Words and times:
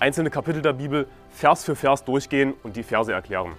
einzelne 0.00 0.30
Kapitel 0.30 0.62
der 0.62 0.72
Bibel 0.72 1.06
Vers 1.28 1.64
für 1.64 1.76
Vers 1.76 2.04
durchgehen 2.04 2.54
und 2.62 2.76
die 2.76 2.82
Verse 2.82 3.12
erklären. 3.12 3.52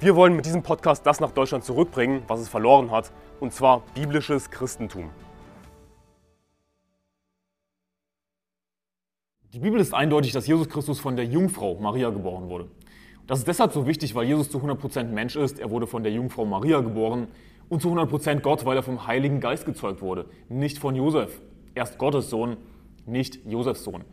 Wir 0.00 0.16
wollen 0.16 0.34
mit 0.34 0.44
diesem 0.44 0.62
Podcast 0.62 1.06
das 1.06 1.20
nach 1.20 1.30
Deutschland 1.30 1.64
zurückbringen, 1.64 2.22
was 2.26 2.40
es 2.40 2.48
verloren 2.48 2.90
hat, 2.90 3.12
und 3.40 3.52
zwar 3.52 3.82
biblisches 3.94 4.50
Christentum. 4.50 5.10
Die 9.52 9.60
Bibel 9.60 9.80
ist 9.80 9.94
eindeutig, 9.94 10.32
dass 10.32 10.46
Jesus 10.46 10.68
Christus 10.68 11.00
von 11.00 11.16
der 11.16 11.24
Jungfrau 11.24 11.76
Maria 11.76 12.10
geboren 12.10 12.50
wurde. 12.50 12.68
Das 13.26 13.38
ist 13.38 13.48
deshalb 13.48 13.72
so 13.72 13.86
wichtig, 13.86 14.14
weil 14.14 14.26
Jesus 14.26 14.50
zu 14.50 14.58
100% 14.58 15.04
Mensch 15.04 15.36
ist. 15.36 15.58
Er 15.58 15.70
wurde 15.70 15.86
von 15.86 16.02
der 16.02 16.12
Jungfrau 16.12 16.44
Maria 16.44 16.80
geboren 16.80 17.28
und 17.68 17.80
zu 17.80 17.88
100% 17.88 18.40
Gott, 18.40 18.64
weil 18.66 18.76
er 18.76 18.82
vom 18.82 19.06
Heiligen 19.06 19.40
Geist 19.40 19.64
gezeugt 19.64 20.02
wurde, 20.02 20.26
nicht 20.48 20.78
von 20.78 20.94
Josef. 20.94 21.40
Er 21.74 21.84
ist 21.84 21.96
Gottes 21.96 22.28
Sohn, 22.28 22.56
nicht 23.06 23.46
Josefs 23.46 23.84
Sohn. 23.84 24.04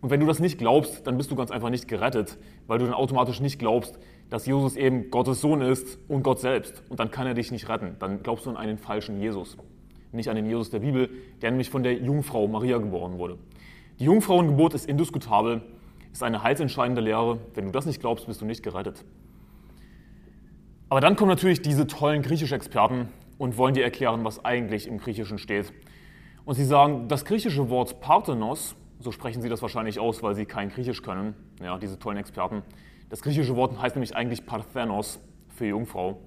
Und 0.00 0.10
wenn 0.10 0.20
du 0.20 0.26
das 0.26 0.38
nicht 0.38 0.58
glaubst, 0.58 1.06
dann 1.06 1.16
bist 1.16 1.30
du 1.30 1.36
ganz 1.36 1.50
einfach 1.50 1.70
nicht 1.70 1.88
gerettet, 1.88 2.38
weil 2.66 2.78
du 2.78 2.84
dann 2.84 2.94
automatisch 2.94 3.40
nicht 3.40 3.58
glaubst, 3.58 3.98
dass 4.30 4.46
Jesus 4.46 4.76
eben 4.76 5.10
Gottes 5.10 5.40
Sohn 5.40 5.60
ist 5.60 5.98
und 6.08 6.22
Gott 6.22 6.38
selbst. 6.38 6.82
Und 6.88 7.00
dann 7.00 7.10
kann 7.10 7.26
er 7.26 7.34
dich 7.34 7.50
nicht 7.50 7.68
retten. 7.68 7.96
Dann 7.98 8.22
glaubst 8.22 8.46
du 8.46 8.50
an 8.50 8.56
einen 8.56 8.78
falschen 8.78 9.20
Jesus. 9.20 9.56
Nicht 10.12 10.28
an 10.28 10.36
den 10.36 10.46
Jesus 10.46 10.70
der 10.70 10.78
Bibel, 10.80 11.10
der 11.42 11.50
nämlich 11.50 11.70
von 11.70 11.82
der 11.82 11.94
Jungfrau 11.94 12.46
Maria 12.46 12.78
geboren 12.78 13.18
wurde. 13.18 13.38
Die 13.98 14.04
Jungfrauengeburt 14.04 14.74
ist 14.74 14.86
indiskutabel, 14.86 15.62
ist 16.12 16.22
eine 16.22 16.42
heilsentscheidende 16.42 17.00
Lehre. 17.00 17.38
Wenn 17.54 17.66
du 17.66 17.72
das 17.72 17.84
nicht 17.84 18.00
glaubst, 18.00 18.26
bist 18.26 18.40
du 18.40 18.44
nicht 18.44 18.62
gerettet. 18.62 19.04
Aber 20.88 21.00
dann 21.00 21.16
kommen 21.16 21.28
natürlich 21.28 21.60
diese 21.60 21.86
tollen 21.86 22.22
Griechisch-Experten 22.22 23.08
und 23.36 23.56
wollen 23.56 23.74
dir 23.74 23.84
erklären, 23.84 24.24
was 24.24 24.44
eigentlich 24.44 24.86
im 24.86 24.98
Griechischen 24.98 25.38
steht. 25.38 25.72
Und 26.44 26.54
sie 26.54 26.64
sagen, 26.64 27.08
das 27.08 27.24
griechische 27.24 27.68
Wort 27.68 28.00
Parthenos 28.00 28.74
so 29.00 29.12
sprechen 29.12 29.42
sie 29.42 29.48
das 29.48 29.62
wahrscheinlich 29.62 30.00
aus, 30.00 30.22
weil 30.22 30.34
sie 30.34 30.44
kein 30.44 30.70
Griechisch 30.70 31.02
können, 31.02 31.34
ja, 31.62 31.78
diese 31.78 31.98
tollen 31.98 32.18
Experten. 32.18 32.62
Das 33.08 33.22
griechische 33.22 33.56
Wort 33.56 33.80
heißt 33.80 33.96
nämlich 33.96 34.14
eigentlich 34.16 34.44
Parthenos 34.44 35.20
für 35.48 35.66
Jungfrau. 35.66 36.18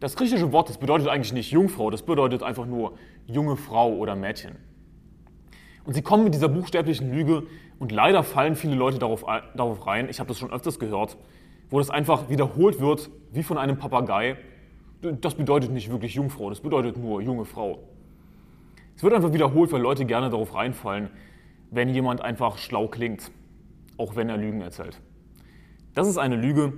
Das 0.00 0.16
griechische 0.16 0.50
Wort, 0.52 0.68
das 0.70 0.78
bedeutet 0.78 1.08
eigentlich 1.08 1.32
nicht 1.32 1.50
Jungfrau, 1.50 1.90
das 1.90 2.02
bedeutet 2.02 2.42
einfach 2.42 2.66
nur 2.66 2.94
junge 3.26 3.56
Frau 3.56 3.92
oder 3.92 4.16
Mädchen. 4.16 4.56
Und 5.84 5.94
sie 5.94 6.02
kommen 6.02 6.24
mit 6.24 6.34
dieser 6.34 6.48
buchstäblichen 6.48 7.12
Lüge 7.12 7.46
und 7.78 7.92
leider 7.92 8.22
fallen 8.22 8.56
viele 8.56 8.74
Leute 8.74 8.98
darauf, 8.98 9.24
darauf 9.54 9.86
rein, 9.86 10.08
ich 10.08 10.18
habe 10.18 10.28
das 10.28 10.38
schon 10.38 10.50
öfters 10.50 10.78
gehört, 10.78 11.16
wo 11.68 11.78
das 11.78 11.90
einfach 11.90 12.28
wiederholt 12.28 12.80
wird 12.80 13.10
wie 13.32 13.42
von 13.42 13.58
einem 13.58 13.78
Papagei. 13.78 14.36
Das 15.02 15.34
bedeutet 15.34 15.70
nicht 15.70 15.90
wirklich 15.90 16.14
Jungfrau, 16.14 16.48
das 16.50 16.60
bedeutet 16.60 16.96
nur 16.96 17.22
junge 17.22 17.44
Frau. 17.44 17.78
Es 18.96 19.02
wird 19.02 19.14
einfach 19.14 19.32
wiederholt, 19.32 19.72
weil 19.72 19.80
Leute 19.80 20.04
gerne 20.04 20.28
darauf 20.28 20.54
reinfallen, 20.54 21.08
wenn 21.70 21.88
jemand 21.88 22.22
einfach 22.22 22.58
schlau 22.58 22.88
klingt, 22.88 23.30
auch 23.96 24.16
wenn 24.16 24.28
er 24.28 24.36
Lügen 24.36 24.60
erzählt. 24.60 25.00
Das 25.94 26.08
ist 26.08 26.18
eine 26.18 26.36
Lüge, 26.36 26.74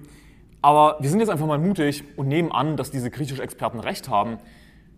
aber 0.63 0.97
wir 1.01 1.11
sind 1.11 1.21
jetzt 1.21 1.29
einfach 1.29 1.47
mal 1.47 1.59
mutig 1.59 2.05
und 2.17 2.29
nehmen 2.29 2.53
an, 2.53 2.77
dass 2.77 2.91
diese 2.91 3.11
griechischen 3.11 3.43
Experten 3.43 3.81
recht 3.81 4.09
haben, 4.09 4.39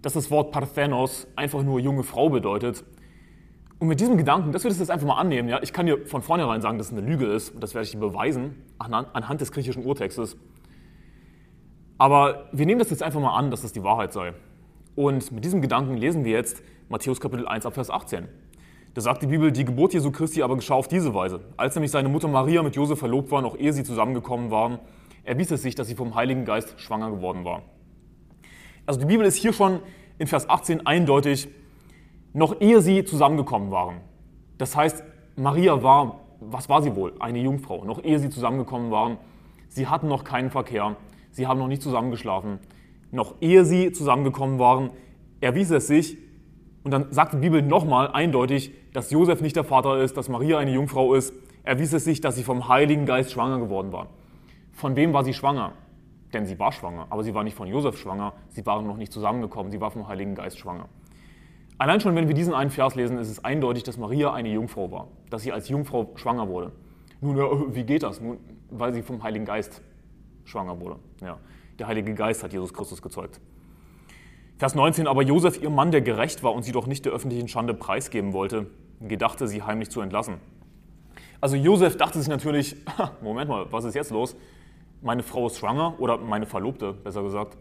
dass 0.02 0.12
das 0.12 0.30
Wort 0.30 0.52
Parthenos 0.52 1.26
einfach 1.36 1.62
nur 1.62 1.80
junge 1.80 2.02
Frau 2.02 2.28
bedeutet. 2.28 2.84
Und 3.78 3.88
mit 3.88 4.00
diesem 4.00 4.16
Gedanken, 4.16 4.52
dass 4.52 4.62
wir 4.62 4.68
das 4.68 4.78
jetzt 4.78 4.90
einfach 4.90 5.06
mal 5.06 5.18
annehmen, 5.18 5.48
ja, 5.48 5.60
ich 5.62 5.72
kann 5.72 5.86
dir 5.86 6.06
von 6.06 6.22
vornherein 6.22 6.60
sagen, 6.60 6.78
dass 6.78 6.88
es 6.88 6.92
eine 6.92 7.06
Lüge 7.06 7.27
ist, 7.27 7.50
und 7.50 7.62
das 7.62 7.74
werde 7.74 7.86
ich 7.86 7.92
dir 7.92 7.98
beweisen 7.98 8.54
anhand 8.78 9.40
des 9.40 9.50
griechischen 9.50 9.84
Urtextes. 9.84 10.36
Aber 11.96 12.48
wir 12.52 12.66
nehmen 12.66 12.78
das 12.78 12.90
jetzt 12.90 13.02
einfach 13.02 13.20
mal 13.20 13.36
an, 13.36 13.50
dass 13.50 13.62
das 13.62 13.72
die 13.72 13.83
Wahrheit 13.83 14.12
sei. 14.12 14.34
Und 14.94 15.33
mit 15.33 15.44
diesem 15.44 15.62
Gedanken 15.62 15.96
lesen 15.96 16.24
wir 16.24 16.33
jetzt 16.33 16.62
Matthäus 16.88 17.20
Kapitel 17.20 17.48
1 17.48 17.66
ab 17.66 17.74
Vers 17.74 17.90
18. 17.90 18.28
Da 18.94 19.00
sagt 19.00 19.22
die 19.22 19.27
Bibel, 19.27 19.50
die 19.50 19.64
Geburt 19.64 19.92
Jesu 19.92 20.12
Christi 20.12 20.40
aber 20.42 20.55
geschah 20.55 20.74
auf 20.74 20.86
diese 20.86 21.12
Weise. 21.14 21.40
Als 21.56 21.74
nämlich 21.74 21.90
seine 21.90 22.08
Mutter 22.08 22.28
Maria 22.28 22.62
mit 22.62 22.77
Josef 22.77 23.00
verlobt 23.00 23.32
war, 23.32 23.42
noch 23.42 23.58
ehe 23.58 23.72
sie 23.72 23.82
zusammengekommen 23.82 24.52
waren, 24.52 24.78
erwies 25.24 25.50
es 25.50 25.62
sich, 25.62 25.74
dass 25.74 25.88
sie 25.88 25.96
vom 25.96 26.14
Heiligen 26.14 26.44
Geist 26.44 26.80
schwanger 26.80 27.10
geworden 27.10 27.44
war. 27.44 27.62
Also 28.86 29.00
die 29.00 29.06
Bibel 29.06 29.27
ist 29.27 29.34
hier 29.34 29.52
schon 29.52 29.80
in 30.18 30.28
Vers 30.28 30.48
18 30.48 30.86
eindeutig, 30.86 31.48
noch 32.34 32.60
ehe 32.60 32.80
sie 32.80 33.04
zusammengekommen 33.04 33.72
waren. 33.72 33.96
Das 34.58 34.77
heißt, 34.77 35.02
Maria 35.34 35.83
war, 35.83 36.20
was 36.38 36.68
war 36.68 36.80
sie 36.80 36.94
wohl? 36.94 37.14
Eine 37.18 37.40
Jungfrau. 37.40 37.84
Noch 37.84 38.04
ehe 38.04 38.20
sie 38.20 38.30
zusammengekommen 38.30 38.92
waren. 38.92 39.18
Sie 39.68 39.88
hatten 39.88 40.06
noch 40.06 40.22
keinen 40.22 40.50
Verkehr. 40.50 40.94
Sie 41.33 41.48
haben 41.48 41.58
noch 41.58 41.66
nicht 41.66 41.83
zusammengeschlafen. 41.83 42.60
Noch 43.10 43.34
ehe 43.40 43.64
sie 43.64 43.90
zusammengekommen 43.90 44.60
waren, 44.60 44.90
erwies 45.40 45.70
es 45.70 45.88
sich, 45.88 46.16
und 46.84 46.90
dann 46.90 47.12
sagt 47.12 47.33
die 47.33 47.39
Bibel 47.39 47.62
nochmal 47.62 48.08
eindeutig, 48.12 48.72
dass 48.92 49.11
Josef 49.11 49.40
nicht 49.40 49.56
der 49.56 49.64
Vater 49.64 49.98
ist, 49.98 50.17
dass 50.17 50.28
Maria 50.28 50.58
eine 50.58 50.70
Jungfrau 50.72 51.14
ist. 51.14 51.34
Erwies 51.62 51.95
es 51.95 52.05
sich, 52.05 52.20
dass 52.20 52.36
sie 52.36 52.45
vom 52.45 52.68
Heiligen 52.68 53.06
Geist 53.06 53.33
schwanger 53.33 53.58
geworden 53.58 53.90
war. 53.90 54.08
Von 54.72 54.95
wem 54.95 55.14
war 55.14 55.24
sie 55.24 55.33
schwanger? 55.33 55.72
Denn 56.34 56.45
sie 56.45 56.58
war 56.58 56.72
schwanger, 56.72 57.06
aber 57.08 57.24
sie 57.24 57.34
war 57.34 57.42
nicht 57.42 57.56
von 57.56 57.68
Josef 57.68 57.96
schwanger, 57.96 58.34
sie 58.48 58.67
waren 58.67 58.86
noch 58.86 58.98
nicht 58.98 59.12
zusammengekommen, 59.12 59.72
sie 59.72 59.80
war 59.80 59.90
vom 59.90 60.08
Heiligen 60.08 60.34
Geist 60.34 60.58
schwanger. 60.58 60.89
Allein 61.78 62.00
schon, 62.00 62.14
wenn 62.17 62.28
wir 62.28 62.34
diesen 62.34 62.52
einen 62.52 62.70
Vers 62.70 62.95
lesen, 62.96 63.18
ist 63.18 63.30
es 63.30 63.45
eindeutig, 63.45 63.83
dass 63.84 63.96
Maria 63.96 64.34
eine 64.34 64.51
Jungfrau 64.51 64.90
war, 64.90 65.08
dass 65.30 65.42
sie 65.42 65.52
als 65.52 65.68
Jungfrau 65.68 66.12
schwanger 66.16 66.48
wurde. 66.48 66.72
Nun, 67.20 67.74
wie 67.74 67.84
geht 67.84 68.02
das? 68.02 68.20
Nun, 68.20 68.39
weil 68.70 68.92
sie 68.92 69.02
vom 69.02 69.22
Heiligen 69.22 69.45
Geist 69.46 69.80
schwanger 70.45 70.78
wurde. 70.80 70.96
Ja, 71.22 71.39
der 71.78 71.86
Heilige 71.86 72.12
Geist 72.14 72.42
hat 72.42 72.52
Jesus 72.52 72.74
Christus 72.74 73.01
gezeugt. 73.01 73.40
Vers 74.56 74.76
19, 74.76 75.08
aber 75.08 75.22
Josef, 75.22 75.60
ihr 75.60 75.70
Mann, 75.70 75.90
der 75.90 76.00
gerecht 76.00 76.44
war 76.44 76.54
und 76.54 76.62
sie 76.62 76.70
doch 76.70 76.86
nicht 76.86 77.04
der 77.04 77.12
öffentlichen 77.12 77.48
Schande 77.48 77.74
preisgeben 77.74 78.32
wollte, 78.32 78.66
gedachte, 79.00 79.48
sie 79.48 79.62
heimlich 79.62 79.90
zu 79.90 80.00
entlassen. 80.00 80.36
Also 81.40 81.56
Josef 81.56 81.96
dachte 81.96 82.20
sich 82.20 82.28
natürlich, 82.28 82.76
Moment 83.20 83.50
mal, 83.50 83.66
was 83.72 83.84
ist 83.84 83.94
jetzt 83.94 84.12
los? 84.12 84.36
Meine 85.02 85.24
Frau 85.24 85.48
ist 85.48 85.58
schwanger 85.58 85.98
oder 85.98 86.18
meine 86.18 86.46
Verlobte, 86.46 86.92
besser 86.92 87.22
gesagt. 87.22 87.58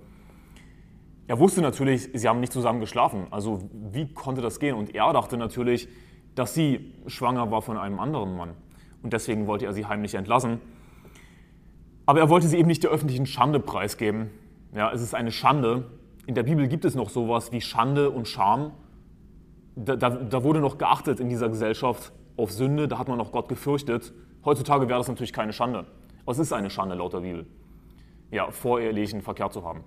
Er 1.27 1.39
wusste 1.39 1.61
natürlich, 1.61 2.09
sie 2.13 2.29
haben 2.29 2.39
nicht 2.39 2.53
zusammen 2.53 2.79
geschlafen. 2.79 3.25
Also 3.31 3.67
wie 3.91 4.13
konnte 4.13 4.41
das 4.41 4.59
gehen? 4.59 4.75
Und 4.75 4.93
er 4.93 5.11
dachte 5.13 5.35
natürlich, 5.35 5.87
dass 6.35 6.53
sie 6.53 6.93
schwanger 7.07 7.49
war 7.49 7.61
von 7.61 7.77
einem 7.77 7.99
anderen 7.99 8.37
Mann. 8.37 8.51
Und 9.01 9.13
deswegen 9.13 9.47
wollte 9.47 9.65
er 9.65 9.73
sie 9.73 9.85
heimlich 9.85 10.13
entlassen. 10.13 10.61
Aber 12.05 12.19
er 12.19 12.29
wollte 12.29 12.47
sie 12.47 12.57
eben 12.57 12.67
nicht 12.67 12.83
der 12.83 12.91
öffentlichen 12.91 13.25
Schande 13.25 13.59
preisgeben. 13.59 14.29
Ja, 14.75 14.91
es 14.91 15.01
ist 15.01 15.15
eine 15.15 15.31
Schande, 15.31 15.85
in 16.25 16.35
der 16.35 16.43
Bibel 16.43 16.67
gibt 16.67 16.85
es 16.85 16.95
noch 16.95 17.09
sowas 17.09 17.51
wie 17.51 17.61
Schande 17.61 18.09
und 18.09 18.27
Scham. 18.27 18.71
Da, 19.75 19.95
da, 19.95 20.09
da, 20.09 20.43
wurde 20.43 20.59
noch 20.59 20.77
geachtet 20.77 21.19
in 21.19 21.29
dieser 21.29 21.49
Gesellschaft 21.49 22.13
auf 22.37 22.51
Sünde, 22.51 22.87
da 22.87 22.97
hat 22.97 23.07
man 23.07 23.17
noch 23.17 23.31
Gott 23.31 23.49
gefürchtet. 23.49 24.13
Heutzutage 24.45 24.87
wäre 24.87 24.99
das 24.99 25.07
natürlich 25.07 25.33
keine 25.33 25.51
Schande. 25.51 25.85
Aber 26.21 26.31
es 26.31 26.39
ist 26.39 26.53
eine 26.53 26.69
Schande 26.69 26.95
laut 26.95 27.13
der 27.13 27.19
Bibel, 27.19 27.45
ja, 28.31 28.51
vorehelichen 28.51 29.21
Verkehr 29.21 29.49
zu 29.49 29.63
haben. 29.63 29.83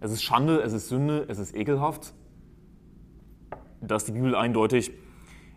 Es 0.00 0.10
ist 0.10 0.22
Schande, 0.22 0.60
es 0.60 0.72
ist 0.72 0.88
Sünde, 0.88 1.26
es 1.28 1.38
ist 1.38 1.54
ekelhaft. 1.54 2.14
Da 3.80 3.96
ist 3.96 4.08
die 4.08 4.12
Bibel 4.12 4.34
eindeutig. 4.34 4.92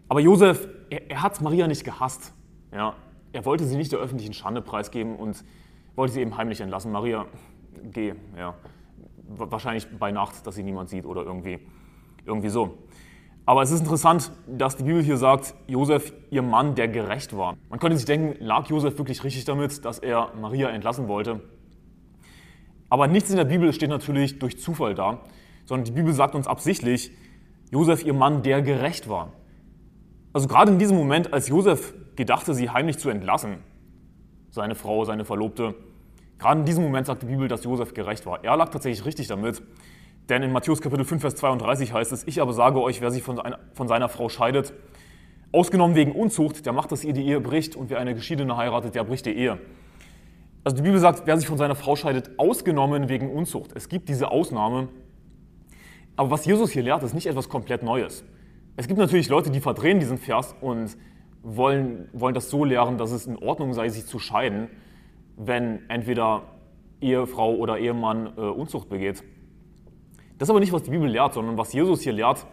Aber 0.07 0.19
Josef, 0.19 0.67
er, 0.89 1.09
er 1.09 1.22
hat 1.23 1.41
Maria 1.41 1.67
nicht 1.67 1.83
gehasst. 1.83 2.33
Ja. 2.72 2.95
Er 3.31 3.45
wollte 3.45 3.66
sie 3.66 3.75
nicht 3.75 3.91
der 3.91 3.99
öffentlichen 3.99 4.33
Schande 4.33 4.61
preisgeben 4.61 5.16
und 5.16 5.43
wollte 5.96 6.13
sie 6.13 6.22
eben 6.22 6.37
heimlich 6.37 6.61
entlassen. 6.61 6.91
Maria, 6.91 7.25
geh. 7.91 8.13
Ja 8.37 8.55
wahrscheinlich 9.27 9.87
bei 9.97 10.11
Nacht, 10.11 10.45
dass 10.45 10.55
sie 10.55 10.63
niemand 10.63 10.89
sieht 10.89 11.05
oder 11.05 11.23
irgendwie, 11.23 11.59
irgendwie 12.25 12.49
so. 12.49 12.77
Aber 13.45 13.61
es 13.61 13.69
ist 13.69 13.81
interessant, 13.81 14.31
dass 14.47 14.75
die 14.75 14.83
Bibel 14.83 15.03
hier 15.03 15.17
sagt, 15.17 15.53
Josef, 15.67 16.13
ihr 16.31 16.41
Mann, 16.41 16.73
der 16.73 16.87
gerecht 16.87 17.37
war. 17.37 17.55
Man 17.69 17.79
könnte 17.79 17.95
sich 17.97 18.05
denken, 18.05 18.43
lag 18.43 18.67
Josef 18.67 18.97
wirklich 18.97 19.23
richtig 19.23 19.45
damit, 19.45 19.85
dass 19.85 19.99
er 19.99 20.31
Maria 20.39 20.69
entlassen 20.69 21.07
wollte? 21.07 21.41
Aber 22.89 23.07
nichts 23.07 23.29
in 23.29 23.37
der 23.37 23.45
Bibel 23.45 23.72
steht 23.73 23.89
natürlich 23.89 24.39
durch 24.39 24.59
Zufall 24.59 24.95
da, 24.95 25.22
sondern 25.66 25.85
die 25.85 25.91
Bibel 25.91 26.13
sagt 26.13 26.33
uns 26.33 26.47
absichtlich, 26.47 27.11
Josef, 27.71 28.03
ihr 28.03 28.13
Mann, 28.13 28.41
der 28.41 28.61
gerecht 28.61 29.09
war. 29.09 29.33
Also 30.33 30.47
gerade 30.47 30.71
in 30.71 30.79
diesem 30.79 30.97
Moment, 30.97 31.31
als 31.31 31.47
Josef 31.47 31.93
gedachte, 32.16 32.53
sie 32.53 32.69
heimlich 32.69 32.97
zu 32.97 33.09
entlassen, 33.09 33.57
seine 34.49 34.75
Frau, 34.75 35.05
seine 35.05 35.25
Verlobte, 35.25 35.75
Gerade 36.37 36.59
in 36.59 36.66
diesem 36.66 36.84
Moment 36.84 37.08
sagt 37.08 37.22
die 37.22 37.28
Bibel, 37.28 37.47
dass 37.47 37.64
Josef 37.64 37.93
gerecht 37.93 38.26
war. 38.26 38.43
Er 38.43 38.58
lag 38.58 38.70
tatsächlich 38.70 39.05
richtig 39.05 39.28
damit. 39.28 39.61
Denn 40.29 40.41
in 40.41 40.52
Matthäus 40.52 40.82
Kapitel 40.82 41.05
5, 41.05 41.22
Vers 41.22 41.35
32 41.35 41.93
heißt 41.93 42.11
es, 42.11 42.26
ich 42.28 42.41
aber 42.41 42.53
sage 42.53 42.82
euch, 42.82 42.99
wer 42.99 43.11
sich 43.11 43.22
von, 43.22 43.40
einer, 43.40 43.59
von 43.73 43.87
seiner 43.87 44.09
Frau 44.09 44.28
scheidet, 44.28 44.73
ausgenommen 45.52 45.96
wegen 45.96 46.11
Unzucht, 46.11 46.66
der 46.66 46.73
macht, 46.73 46.91
dass 46.91 47.03
ihr 47.03 47.14
die 47.14 47.26
Ehe 47.26 47.40
bricht 47.40 47.76
und 47.76 47.90
wer 47.90 47.99
eine 47.99 48.16
Geschiedene 48.16 48.58
heiratet, 48.58 48.96
der 48.96 49.03
bricht 49.03 49.28
die 49.28 49.35
Ehe. 49.35 49.59
Also 50.64 50.78
die 50.78 50.82
Bibel 50.82 50.99
sagt, 50.99 51.23
wer 51.26 51.37
sich 51.37 51.47
von 51.47 51.59
seiner 51.59 51.76
Frau 51.76 51.96
scheidet, 51.96 52.32
ausgenommen 52.40 53.08
wegen 53.08 53.31
Unzucht. 53.31 53.72
Es 53.76 53.88
gibt 53.88 54.09
diese 54.09 54.31
Ausnahme. 54.31 54.90
Aber 56.16 56.31
was 56.31 56.46
Jesus 56.46 56.72
hier 56.72 56.81
lehrt, 56.81 57.03
ist 57.03 57.14
nicht 57.14 57.28
etwas 57.28 57.49
komplett 57.49 57.84
Neues. 57.84 58.23
Es 58.76 58.88
gibt 58.88 58.99
natürlich 58.99 59.29
Leute, 59.29 59.52
die 59.52 59.61
verdrehen 59.61 59.99
diesen 59.99 60.17
Vers 60.17 60.55
und 60.59 60.97
wollen, 61.43 62.09
wollen 62.14 62.34
das 62.34 62.49
so 62.49 62.66
lehren, 62.66 62.97
dass 62.97 63.11
es 63.11 63.28
in 63.28 63.38
Ordnung 63.38 63.73
sei, 63.73 63.90
sich 63.90 64.08
zu 64.08 64.17
scheiden, 64.17 64.70
wenn 65.37 65.90
entweder 65.90 66.43
Ehefrau 67.02 67.55
oder 67.55 67.78
Ehemann 67.78 68.34
äh, 68.37 68.41
Unzucht 68.41 68.90
begeht. 68.90 69.23
Das 70.37 70.47
ist 70.47 70.49
aber 70.49 70.59
nicht, 70.59 70.73
was 70.73 70.84
die 70.84 70.91
Bibel 70.91 71.09
lehrt, 71.09 71.34
sondern 71.34 71.58
was 71.58 71.73
Jesus 71.73 72.02
hier 72.02 72.14
lehrt, 72.14 72.46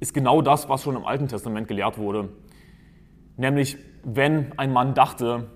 ist 0.00 0.14
genau 0.14 0.42
das, 0.42 0.68
was 0.68 0.82
schon 0.82 0.96
im 0.96 1.04
Alten 1.04 1.28
Testament 1.28 1.68
gelehrt 1.68 1.98
wurde. 1.98 2.28
Nämlich, 3.36 3.78
wenn 4.04 4.58
ein 4.58 4.72
Mann 4.72 4.94
dachte, 4.94 5.48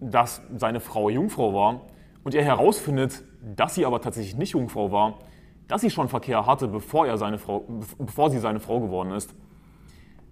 dass 0.00 0.42
seine 0.56 0.80
Frau 0.80 1.08
Jungfrau 1.08 1.54
war 1.54 1.82
und 2.24 2.34
er 2.34 2.44
herausfindet, 2.44 3.24
dass 3.56 3.74
sie 3.74 3.86
aber 3.86 4.00
tatsächlich 4.00 4.36
nicht 4.36 4.52
Jungfrau 4.52 4.90
war, 4.90 5.18
dass 5.68 5.80
sie 5.80 5.90
schon 5.90 6.08
Verkehr 6.08 6.46
hatte, 6.46 6.68
bevor, 6.68 7.06
er 7.06 7.16
seine 7.18 7.38
Frau, 7.38 7.64
bevor 7.98 8.30
sie 8.30 8.38
seine 8.38 8.60
Frau 8.60 8.80
geworden 8.80 9.12
ist, 9.12 9.34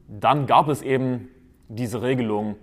dann 0.08 0.46
gab 0.46 0.68
es 0.68 0.82
eben 0.82 1.28
diese 1.68 2.02
Regelung, 2.02 2.56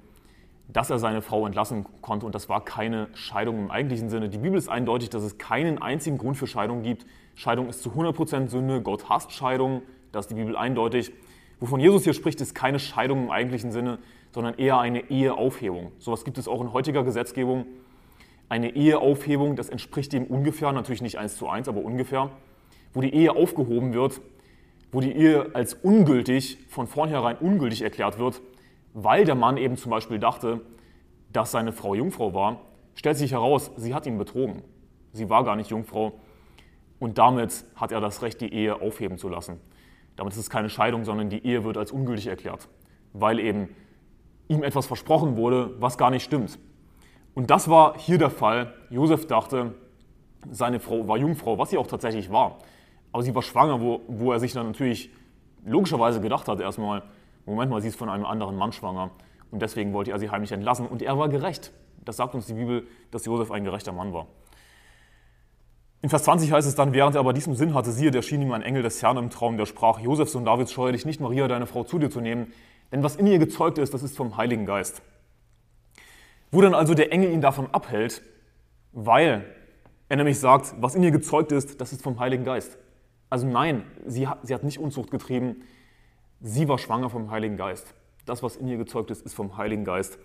dass 0.71 0.89
er 0.89 1.00
seine 1.00 1.21
Frau 1.21 1.45
entlassen 1.45 1.86
konnte 2.01 2.25
und 2.25 2.36
das 2.36 2.48
war 2.48 2.63
keine 2.63 3.07
Scheidung 3.16 3.57
im 3.57 3.71
eigentlichen 3.71 4.10
Sinne. 4.10 4.30
Die 4.30 4.38
Bibel 4.38 4.57
ist 4.57 4.69
eindeutig, 4.69 5.10
dass 5.10 5.24
es 5.24 5.38
keinen 5.39 5.81
einzigen 5.81 6.18
Grund 6.18 6.38
für 6.38 6.45
Scheidung 6.45 6.83
gibt. 6.83 7.07
Scheidung 7.36 7.69
ist 7.69 7.81
zu 7.81 7.89
100% 7.89 8.50
Sünde, 8.50 8.81
Gott 8.81 9.10
hasst 9.10 9.31
Scheidung, 9.31 9.81
das 10.12 10.25
ist 10.25 10.31
die 10.31 10.36
Bibel 10.36 10.56
eindeutig. 10.56 11.12
Wovon 11.60 11.80
Jesus 11.80 12.04
hier 12.04 12.13
spricht, 12.13 12.39
ist 12.39 12.54
keine 12.54 12.80
Scheidung 12.80 13.24
im 13.24 13.31
eigentlichen 13.31 13.71
Sinne, 13.71 13.98
sondern 14.31 14.56
eher 14.56 14.80
eine 14.80 15.10
Eheaufhebung. 15.10 15.92
Sowas 15.98 16.24
gibt 16.24 16.38
es 16.38 16.48
auch 16.48 16.62
in 16.62 16.72
heutiger 16.72 17.04
Gesetzgebung. 17.04 17.65
Eine 18.48 18.75
Eheaufhebung, 18.75 19.56
das 19.56 19.69
entspricht 19.69 20.13
dem 20.13 20.25
ungefähr, 20.25 20.72
natürlich 20.72 21.01
nicht 21.01 21.18
eins 21.18 21.36
zu 21.36 21.50
eins, 21.50 21.68
aber 21.68 21.81
ungefähr, 21.81 22.30
wo 22.94 23.01
die 23.01 23.13
Ehe 23.13 23.36
aufgehoben 23.36 23.94
wird, 23.94 24.22
wo 24.92 25.01
die 25.01 25.12
Ehe 25.12 25.54
als 25.54 25.74
ungültig, 25.74 26.60
von 26.69 26.88
vornherein 26.88 27.38
ungültig 27.38 27.81
erklärt 27.81 28.19
wird, 28.19 28.42
weil 28.94 29.25
der 29.25 29.36
Mann 29.36 29.57
eben 29.57 29.77
zum 29.77 29.91
Beispiel 29.91 30.19
dachte, 30.19 30.62
dass 31.31 31.51
seine 31.51 31.71
Frau 31.71 31.94
Jungfrau 31.94 32.33
war, 32.33 32.62
stellt 32.95 33.18
sich 33.18 33.31
heraus, 33.31 33.71
sie 33.77 33.94
hat 33.94 34.06
ihn 34.06 34.18
betrogen. 34.18 34.63
Sie 35.12 35.30
war 35.30 35.44
gar 35.44 35.56
nicht 35.56 35.69
Jungfrau 35.69 36.13
und 37.00 37.18
damit 37.18 37.65
hat 37.75 37.91
er 37.91 38.01
das 38.01 38.21
Recht, 38.21 38.41
die 38.41 38.53
Ehe 38.53 38.81
aufheben 38.81 39.18
zu 39.18 39.30
lassen. 39.30 39.59
Damit 40.15 40.33
ist 40.33 40.39
es 40.39 40.50
keine 40.50 40.69
Scheidung, 40.69 41.06
sondern 41.06 41.30
die 41.30 41.45
Ehe 41.45 41.63
wird 41.63 41.77
als 41.77 41.91
ungültig 41.91 42.27
erklärt, 42.27 42.68
weil 43.13 43.39
eben 43.39 43.69
ihm 44.50 44.63
etwas 44.63 44.86
versprochen 44.86 45.38
wurde, 45.38 45.75
was 45.80 45.97
gar 45.97 46.09
nicht 46.09 46.24
stimmt. 46.24 46.59
Und 47.36 47.50
das 47.50 47.69
war 47.69 47.97
hier 47.97 48.18
der 48.18 48.30
Fall. 48.30 48.74
Josef 48.89 49.27
dachte, 49.27 49.75
seine 50.51 50.80
Frau 50.80 51.07
war 51.07 51.18
Jungfrau, 51.18 51.57
was 51.57 51.69
sie 51.69 51.77
auch 51.77 51.88
tatsächlich 51.88 52.31
war. 52.31 52.57
Aber 53.12 53.24
sie 53.24 53.33
war 53.33 53.41
schwanger, 53.41 53.81
wo, 53.81 54.01
wo 54.07 54.31
er 54.31 54.39
sich 54.39 54.53
dann 54.53 54.68
natürlich 54.68 55.09
logischerweise 55.65 56.21
gedacht 56.21 56.47
hat 56.47 56.59
erstmal, 56.59 57.03
Moment 57.45 57.71
mal, 57.71 57.81
sie 57.81 57.88
ist 57.89 57.97
von 57.97 58.09
einem 58.09 58.25
anderen 58.25 58.56
Mann 58.56 58.71
schwanger. 58.71 59.12
Und 59.51 59.62
deswegen 59.62 59.94
wollte 59.94 60.12
er 60.12 60.19
sie 60.19 60.30
heimlich 60.30 60.51
entlassen. 60.51 60.88
Und 60.88 61.01
er 61.01 61.18
war 61.18 61.30
gerecht. 61.30 61.71
Das 62.06 62.18
sagt 62.18 62.36
uns 62.36 62.45
die 62.45 62.53
Bibel, 62.53 62.88
dass 63.12 63.25
Josef 63.25 63.51
ein 63.51 63.63
gerechter 63.63 63.91
Mann 63.91 64.13
war. 64.13 64.27
In 66.01 66.09
Vers 66.09 66.24
20 66.24 66.51
heißt 66.51 66.68
es 66.68 66.75
dann, 66.75 66.94
während 66.94 67.15
er 67.15 67.19
aber 67.19 67.33
diesem 67.33 67.56
Sinn 67.56 67.74
hatte, 67.74 67.91
siehe, 67.91 68.09
der 68.09 68.21
schien 68.21 68.41
ihm 68.41 68.53
ein 68.53 68.62
Engel 68.62 68.83
des 68.83 69.01
Herrn 69.03 69.18
im 69.18 69.30
Traum, 69.30 69.57
der 69.57 69.65
sprach, 69.65 70.00
Josef, 70.00 70.30
Sohn 70.30 70.45
Davids, 70.45 70.71
scheue 70.71 70.94
dich 70.94 71.06
nicht, 71.06 71.19
Maria, 71.19 71.47
deine 71.50 71.65
Frau, 71.65 71.83
zu 71.83 72.00
dir 72.00 72.09
zu 72.09 72.21
nehmen, 72.21 72.53
denn 72.91 73.03
was 73.03 73.18
in 73.18 73.27
ihr 73.27 73.38
gezeugt 73.38 73.77
ist, 73.77 73.94
das 73.94 74.01
ist 74.01 74.15
vom 74.15 74.38
Heiligen 74.38 74.65
Geist. 74.65 75.01
Wo 76.51 76.62
dann 76.62 76.74
also 76.74 76.94
der 76.94 77.12
Engel 77.12 77.31
ihn 77.31 77.41
davon 77.41 77.68
abhält, 77.74 78.21
weil 78.94 79.44
er 80.07 80.15
nämlich 80.15 80.39
sagt, 80.39 80.74
was 80.80 80.95
in 80.95 81.03
ihr 81.03 81.12
gezeugt 81.12 81.51
ist, 81.51 81.81
das 81.81 81.91
ist 81.91 82.01
vom 82.01 82.19
Heiligen 82.19 82.45
Geist. 82.45 82.77
Also 83.30 83.45
nein, 83.45 83.83
sie 84.06 84.27
hat, 84.27 84.39
sie 84.44 84.53
hat 84.53 84.63
nicht 84.63 84.80
Unzucht 84.80 85.12
getrieben, 85.12 85.63
sie 86.41 86.68
war 86.68 86.77
schwanger 86.77 87.09
vom 87.09 87.31
Heiligen 87.31 87.57
Geist. 87.57 87.94
Das, 88.25 88.44
was 88.44 88.56
in 88.56 88.68
ihr 88.68 88.77
gezeugt 88.77 89.12
ist, 89.12 89.25
ist 89.25 89.33
vom 89.33 89.57
Heiligen 89.57 89.86
Geist. 89.86 90.19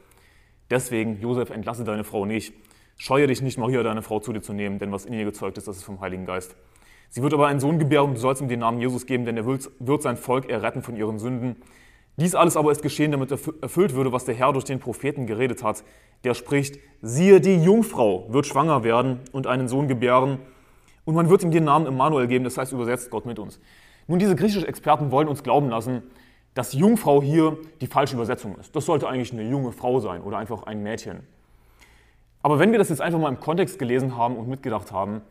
Deswegen, 0.70 1.20
Josef, 1.20 1.50
entlasse 1.50 1.84
deine 1.84 2.05
Frau 2.05 2.26
nicht. 2.26 2.55
Scheue 2.96 3.26
dich 3.26 3.43
nicht, 3.43 3.58
Maria, 3.58 3.82
deine 3.82 4.02
Frau 4.02 4.20
zu 4.20 4.32
dir 4.32 4.40
zu 4.40 4.52
nehmen, 4.52 4.78
denn 4.78 4.93
was 4.93 5.05
in 5.05 5.14
ihr 5.14 5.25
gezeugt 5.25 5.58
ist, 5.58 5.66
das 5.66 5.76
ist 5.78 5.84
vom 5.84 6.00
Heiligen 6.00 6.26
Geist. 6.26 6.56
Sie 7.11 7.22
wird 7.22 7.34
aber 7.34 7.46
einen 7.46 7.61
Sohn 7.61 7.78
gebären 7.78 8.08
und 8.08 8.14
du 8.14 8.20
sollst 8.20 8.40
ihm 8.40 8.49
den 8.49 8.61
Namen 8.61 8.81
Jesus 8.81 9.06
geben, 9.06 9.25
denn 9.25 9.37
er 9.37 9.46
wird 9.46 10.02
sein 10.02 10.16
Volk 10.16 10.49
erretten 10.49 10.82
von 10.82 10.96
ihren 10.96 11.19
Sünden. 11.19 11.56
Dies 12.16 12.34
alles 12.34 12.56
aber 12.56 12.70
ist 12.70 12.82
geschehen, 12.82 13.11
damit 13.11 13.31
erfüllt 13.31 13.94
würde, 13.94 14.12
was 14.12 14.25
der 14.25 14.34
Herr 14.34 14.52
durch 14.52 14.64
den 14.64 14.78
Propheten 14.78 15.26
geredet 15.26 15.62
hat. 15.62 15.84
Der 16.22 16.34
spricht, 16.34 16.78
siehe, 17.02 17.40
die 17.40 17.62
Jungfrau 17.62 18.32
wird 18.32 18.46
schwanger 18.46 18.84
werden 18.84 19.20
und 19.32 19.46
einen 19.46 19.69
Sohn 19.69 19.88
gebären 19.88 20.38
und 21.05 21.14
man 21.14 21.28
wird 21.28 21.43
ihm 21.43 21.50
den 21.50 21.64
Namen 21.64 21.87
Immanuel 21.87 22.28
geben, 22.28 22.44
das 22.44 22.56
heißt 22.56 22.72
übersetzt 22.72 23.11
Gott 23.11 23.26
mit 23.26 23.38
uns. 23.38 23.61
Nun, 24.06 24.19
diese 24.19 24.37
griechischen 24.37 24.67
Experten 24.67 25.11
wollen 25.11 25.29
uns 25.29 25.43
glauben 25.43 25.69
lassen, 25.69 26.03
dass 26.55 26.73
Jungfrau 26.73 27.23
hier 27.23 27.56
die 27.81 27.87
falsche 27.87 28.15
Übersetzung 28.15 28.56
ist. 28.59 28.75
Das 28.77 28.87
sollte 28.87 29.09
eigentlich 29.09 29.33
eine 29.33 29.43
junge 29.43 29.73
Frau 29.73 29.99
sein 30.01 30.23
oder 30.23 30.39
einfach 30.39 30.65
ein 30.65 30.83
Mädchen. 30.83 31.27
Aber 32.43 32.59
wenn 32.59 32.71
wir 32.73 32.79
das 32.79 32.91
jetzt 32.91 33.01
einfach 33.01 33.19
mal 33.19 33.29
im 33.29 33.41
Kontext 33.41 33.79
gelesen 33.79 34.17
haben 34.17 34.37
und 34.37 34.49
mitgedacht 34.49 34.93
haben, 34.93 35.23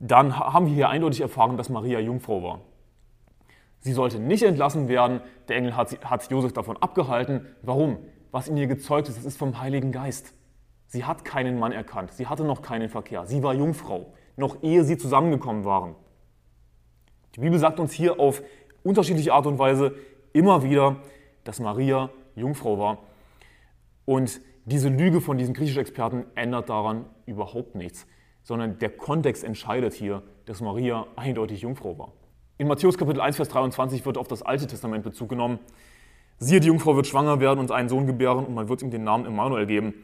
dann 0.00 0.38
haben 0.38 0.66
wir 0.66 0.74
hier 0.74 0.88
eindeutig 0.88 1.20
erfahren, 1.20 1.56
dass 1.56 1.68
Maria 1.68 2.00
Jungfrau 2.00 2.42
war. 2.42 2.60
Sie 3.80 3.92
sollte 3.92 4.18
nicht 4.18 4.42
entlassen 4.42 4.88
werden. 4.88 5.20
Der 5.48 5.56
Engel 5.56 5.76
hat, 5.76 6.04
hat 6.04 6.30
Josef 6.30 6.52
davon 6.52 6.76
abgehalten. 6.78 7.46
Warum? 7.62 7.98
Was 8.32 8.48
in 8.48 8.56
ihr 8.56 8.66
gezeugt 8.66 9.08
ist, 9.08 9.18
das 9.18 9.24
ist 9.24 9.38
vom 9.38 9.60
Heiligen 9.60 9.92
Geist. 9.92 10.34
Sie 10.86 11.04
hat 11.04 11.24
keinen 11.24 11.58
Mann 11.58 11.72
erkannt. 11.72 12.12
Sie 12.12 12.26
hatte 12.26 12.44
noch 12.44 12.62
keinen 12.62 12.88
Verkehr. 12.88 13.26
Sie 13.26 13.42
war 13.42 13.54
Jungfrau, 13.54 14.12
noch 14.36 14.62
ehe 14.62 14.84
sie 14.84 14.96
zusammengekommen 14.98 15.64
waren. 15.64 15.94
Die 17.36 17.40
Bibel 17.40 17.58
sagt 17.58 17.80
uns 17.80 17.92
hier 17.92 18.20
auf 18.20 18.42
unterschiedliche 18.84 19.32
Art 19.32 19.46
und 19.46 19.58
Weise 19.58 19.94
immer 20.32 20.62
wieder, 20.62 20.96
dass 21.42 21.58
Maria 21.58 22.10
Jungfrau 22.36 22.78
war. 22.78 22.98
Und 24.04 24.40
diese 24.66 24.88
Lüge 24.88 25.20
von 25.20 25.36
diesen 25.36 25.52
griechischen 25.52 25.80
Experten 25.80 26.26
ändert 26.34 26.68
daran 26.68 27.06
überhaupt 27.26 27.74
nichts, 27.74 28.06
sondern 28.42 28.78
der 28.78 28.90
Kontext 28.90 29.42
entscheidet 29.42 29.94
hier, 29.94 30.22
dass 30.46 30.60
Maria 30.60 31.06
eindeutig 31.16 31.62
Jungfrau 31.62 31.98
war. 31.98 32.12
In 32.56 32.68
Matthäus 32.68 32.96
Kapitel 32.96 33.20
1, 33.20 33.36
Vers 33.36 33.48
23 33.48 34.06
wird 34.06 34.16
auf 34.16 34.28
das 34.28 34.42
Alte 34.42 34.66
Testament 34.66 35.02
Bezug 35.02 35.28
genommen. 35.28 35.58
Siehe, 36.38 36.60
die 36.60 36.68
Jungfrau 36.68 36.94
wird 36.94 37.06
schwanger 37.06 37.40
werden 37.40 37.58
und 37.58 37.72
einen 37.72 37.88
Sohn 37.88 38.06
gebären 38.06 38.44
und 38.44 38.54
man 38.54 38.68
wird 38.68 38.82
ihm 38.82 38.90
den 38.90 39.02
Namen 39.02 39.26
Immanuel 39.26 39.66
geben. 39.66 39.94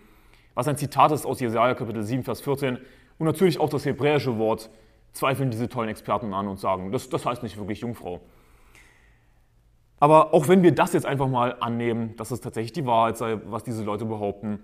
Was 0.54 0.66
ein 0.66 0.76
Zitat 0.76 1.12
ist 1.12 1.26
aus 1.26 1.38
Jesaja 1.38 1.74
Kapitel 1.74 2.02
7, 2.02 2.24
Vers 2.24 2.40
14 2.40 2.78
und 3.18 3.26
natürlich 3.26 3.60
auch 3.60 3.68
das 3.68 3.84
hebräische 3.84 4.36
Wort 4.38 4.68
zweifeln 5.12 5.50
diese 5.50 5.68
tollen 5.68 5.88
Experten 5.88 6.32
an 6.34 6.48
und 6.48 6.58
sagen, 6.58 6.92
das, 6.92 7.08
das 7.08 7.26
heißt 7.26 7.42
nicht 7.42 7.56
wirklich 7.56 7.80
Jungfrau. 7.80 8.20
Aber 9.98 10.32
auch 10.32 10.48
wenn 10.48 10.62
wir 10.62 10.72
das 10.72 10.94
jetzt 10.94 11.06
einfach 11.06 11.28
mal 11.28 11.56
annehmen, 11.60 12.16
dass 12.16 12.30
es 12.30 12.40
tatsächlich 12.40 12.72
die 12.72 12.86
Wahrheit 12.86 13.18
sei, 13.18 13.38
was 13.44 13.64
diese 13.64 13.84
Leute 13.84 14.06
behaupten, 14.06 14.60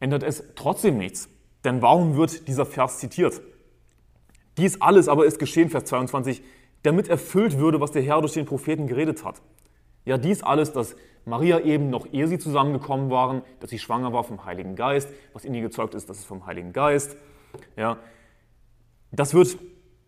ändert 0.00 0.22
es 0.22 0.44
trotzdem 0.54 0.98
nichts. 0.98 1.30
Denn 1.64 1.80
warum 1.82 2.16
wird 2.16 2.46
dieser 2.46 2.66
Vers 2.66 2.98
zitiert? 2.98 3.40
Dies 4.58 4.80
alles 4.80 5.08
aber 5.08 5.24
ist 5.24 5.38
geschehen, 5.38 5.70
Vers 5.70 5.86
22, 5.86 6.42
damit 6.82 7.08
erfüllt 7.08 7.58
würde, 7.58 7.80
was 7.80 7.90
der 7.90 8.02
Herr 8.02 8.20
durch 8.20 8.34
den 8.34 8.46
Propheten 8.46 8.86
geredet 8.86 9.24
hat. 9.24 9.40
Ja, 10.04 10.18
dies 10.18 10.42
alles, 10.42 10.72
dass 10.72 10.94
Maria 11.24 11.58
eben 11.60 11.90
noch 11.90 12.06
ehe 12.12 12.28
sie 12.28 12.38
zusammengekommen 12.38 13.10
waren, 13.10 13.42
dass 13.60 13.70
sie 13.70 13.78
schwanger 13.78 14.12
war 14.12 14.22
vom 14.22 14.44
Heiligen 14.44 14.76
Geist, 14.76 15.08
was 15.32 15.44
in 15.44 15.54
ihr 15.54 15.62
gezeugt 15.62 15.94
ist, 15.94 16.08
das 16.08 16.18
ist 16.18 16.26
vom 16.26 16.46
Heiligen 16.46 16.72
Geist. 16.72 17.16
Ja, 17.76 17.98
das 19.10 19.34
wird 19.34 19.58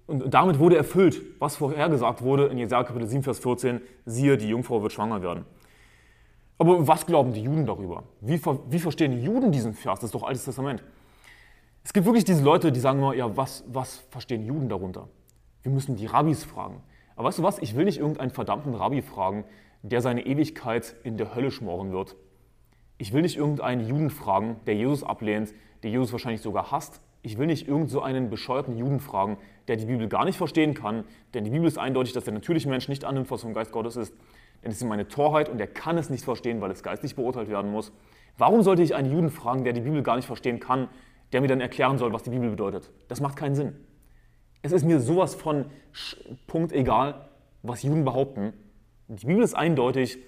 und 0.09 0.33
damit 0.33 0.59
wurde 0.59 0.77
erfüllt, 0.77 1.21
was 1.39 1.57
vorhergesagt 1.57 2.23
wurde 2.23 2.47
in 2.47 2.57
Jesaja 2.57 2.83
Kapitel 2.83 3.07
7, 3.07 3.23
Vers 3.23 3.41
14, 3.41 3.83
siehe, 4.07 4.39
die 4.39 4.49
Jungfrau 4.49 4.83
wird 4.83 4.93
schwanger 4.93 5.21
werden. 5.21 5.45
Aber 6.57 6.89
was 6.89 7.05
glauben 7.05 7.35
die 7.35 7.43
Juden 7.43 7.67
darüber? 7.67 8.05
Wie, 8.23 8.41
wie 8.71 8.79
verstehen 8.79 9.23
Juden 9.23 9.53
diesen 9.53 9.75
Vers? 9.75 10.01
Das 10.01 10.09
ist 10.09 10.15
doch 10.15 10.23
Altes 10.23 10.47
Testament. 10.47 10.83
Es 11.85 11.93
gibt 11.93 12.07
wirklich 12.07 12.25
diese 12.25 12.43
Leute, 12.43 12.73
die 12.73 12.81
sagen 12.81 13.01
immer, 13.01 13.15
ja, 13.15 13.37
was, 13.37 13.65
was 13.69 13.99
verstehen 14.11 14.47
Juden 14.47 14.71
darunter? 14.71 15.09
Wir 15.63 15.71
müssen 15.71 15.95
die 15.95 16.07
Rabbis 16.07 16.43
fragen. 16.43 16.83
Aber 17.15 17.29
weißt 17.29 17.41
du 17.41 17.43
was? 17.43 17.59
Ich 17.59 17.77
will 17.77 17.85
nicht 17.85 17.99
irgendeinen 17.99 18.31
verdammten 18.31 18.75
Rabbi 18.75 19.03
fragen, 19.03 19.45
der 19.83 20.01
seine 20.01 20.25
Ewigkeit 20.25 20.97
in 21.05 21.19
der 21.19 21.35
Hölle 21.35 21.51
schmoren 21.51 21.93
wird. 21.93 22.17
Ich 22.97 23.13
will 23.13 23.21
nicht 23.21 23.37
irgendeinen 23.37 23.87
Juden 23.87 24.09
fragen, 24.09 24.57
der 24.67 24.75
Jesus 24.75 25.05
ablehnt, 25.05 25.53
der 25.83 25.91
Jesus 25.91 26.13
wahrscheinlich 26.13 26.41
sogar 26.41 26.73
hasst 26.73 27.03
ich 27.23 27.37
will 27.37 27.47
nicht 27.47 27.67
irgend 27.67 27.91
so 27.91 28.01
einen 28.01 28.31
bescheuerten 28.31 28.77
Juden 28.77 29.01
fragen, 29.01 29.39
der 29.67 29.77
die 29.77 29.87
Bibel 29.87 30.09
gar 30.09 30.25
nicht 30.25 30.39
verstehen 30.39 30.75
kann, 30.75 31.05
denn 31.35 31.45
die 31.45 31.51
Bibel 31.51 31.67
ist 31.67 31.79
eindeutig, 31.79 32.13
dass 32.13 32.25
der 32.25 32.33
natürliche 32.33 32.69
Mensch 32.69 32.89
nicht 32.89 33.05
annimmt, 33.05 33.31
was 33.31 33.43
vom 33.43 33.55
Geist 33.55 33.73
Gottes 33.73 33.97
ist. 33.97 34.15
Denn 34.63 34.71
es 34.71 34.79
ist 34.79 34.85
meine 34.85 35.09
Torheit 35.09 35.49
und 35.49 35.61
er 35.61 35.67
kann 35.67 35.99
es 35.99 36.11
nicht 36.11 36.25
verstehen, 36.25 36.61
weil 36.61 36.71
es 36.71 36.83
geistlich 36.83 37.17
beurteilt 37.17 37.49
werden 37.49 37.71
muss. 37.71 37.93
Warum 38.37 38.63
sollte 38.63 38.83
ich 38.83 38.95
einen 38.95 39.11
Juden 39.11 39.31
fragen, 39.31 39.65
der 39.65 39.73
die 39.73 39.81
Bibel 39.81 40.03
gar 40.03 40.17
nicht 40.17 40.27
verstehen 40.27 40.61
kann, 40.61 40.89
der 41.33 41.41
mir 41.41 41.49
dann 41.49 41.61
erklären 41.61 41.99
soll, 41.99 42.13
was 42.13 42.23
die 42.23 42.31
Bibel 42.31 42.51
bedeutet? 42.51 42.91
Das 43.09 43.21
macht 43.21 43.37
keinen 43.37 43.55
Sinn. 43.55 43.75
Es 44.63 44.73
ist 44.73 44.85
mir 44.85 45.01
sowas 45.01 45.35
von 45.35 45.67
Punkt 46.47 46.73
egal, 46.73 47.29
was 47.63 47.83
Juden 47.83 48.05
behaupten. 48.05 48.53
Die 49.09 49.27
Bibel 49.27 49.43
ist 49.43 49.55
eindeutig, 49.55 50.19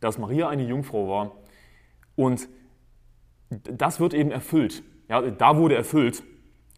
dass 0.00 0.18
Maria 0.18 0.48
eine 0.48 0.64
Jungfrau 0.64 1.08
war 1.08 1.32
und 2.16 2.48
das 3.50 4.00
wird 4.00 4.14
eben 4.14 4.30
erfüllt 4.30 4.82
Ja, 5.08 5.20
da 5.20 5.56
wurde 5.56 5.74
erfüllt 5.74 6.22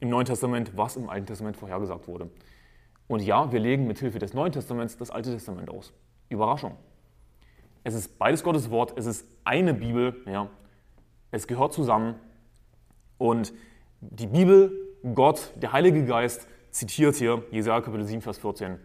im 0.01 0.09
Neuen 0.09 0.27
Testament, 0.27 0.73
was 0.77 0.97
im 0.97 1.09
Alten 1.09 1.27
Testament 1.27 1.57
vorhergesagt 1.57 2.09
wurde. 2.09 2.31
Und 3.09 3.23
ja, 3.23 3.53
wir 3.53 3.61
legen 3.61 3.87
mit 3.87 3.99
Hilfe 3.99 4.19
des 4.19 4.35
Neuen 4.35 4.53
Testaments 4.53 4.97
das 4.97 5.11
Alte 5.11 5.31
Testament 5.31 5.71
aus. 5.71 5.93
Überraschung. 6.29 6.77
Es 7.85 7.95
ist 7.95 8.19
beides 8.19 8.43
Gottes 8.43 8.71
Wort, 8.71 8.95
es 8.97 9.07
ist 9.07 9.27
eine 9.45 9.73
Bibel, 9.73 10.17
ja. 10.27 10.49
Es 11.31 11.47
gehört 11.47 11.73
zusammen. 11.73 12.17
Und 13.17 13.53
die 14.01 14.27
Bibel, 14.27 14.73
Gott, 15.15 15.53
der 15.57 15.73
Heilige 15.73 16.05
Geist, 16.05 16.49
zitiert 16.71 17.15
hier 17.15 17.43
Jesaja 17.51 17.81
Kapitel 17.81 18.05
7, 18.05 18.21
Vers 18.21 18.39
14, 18.39 18.79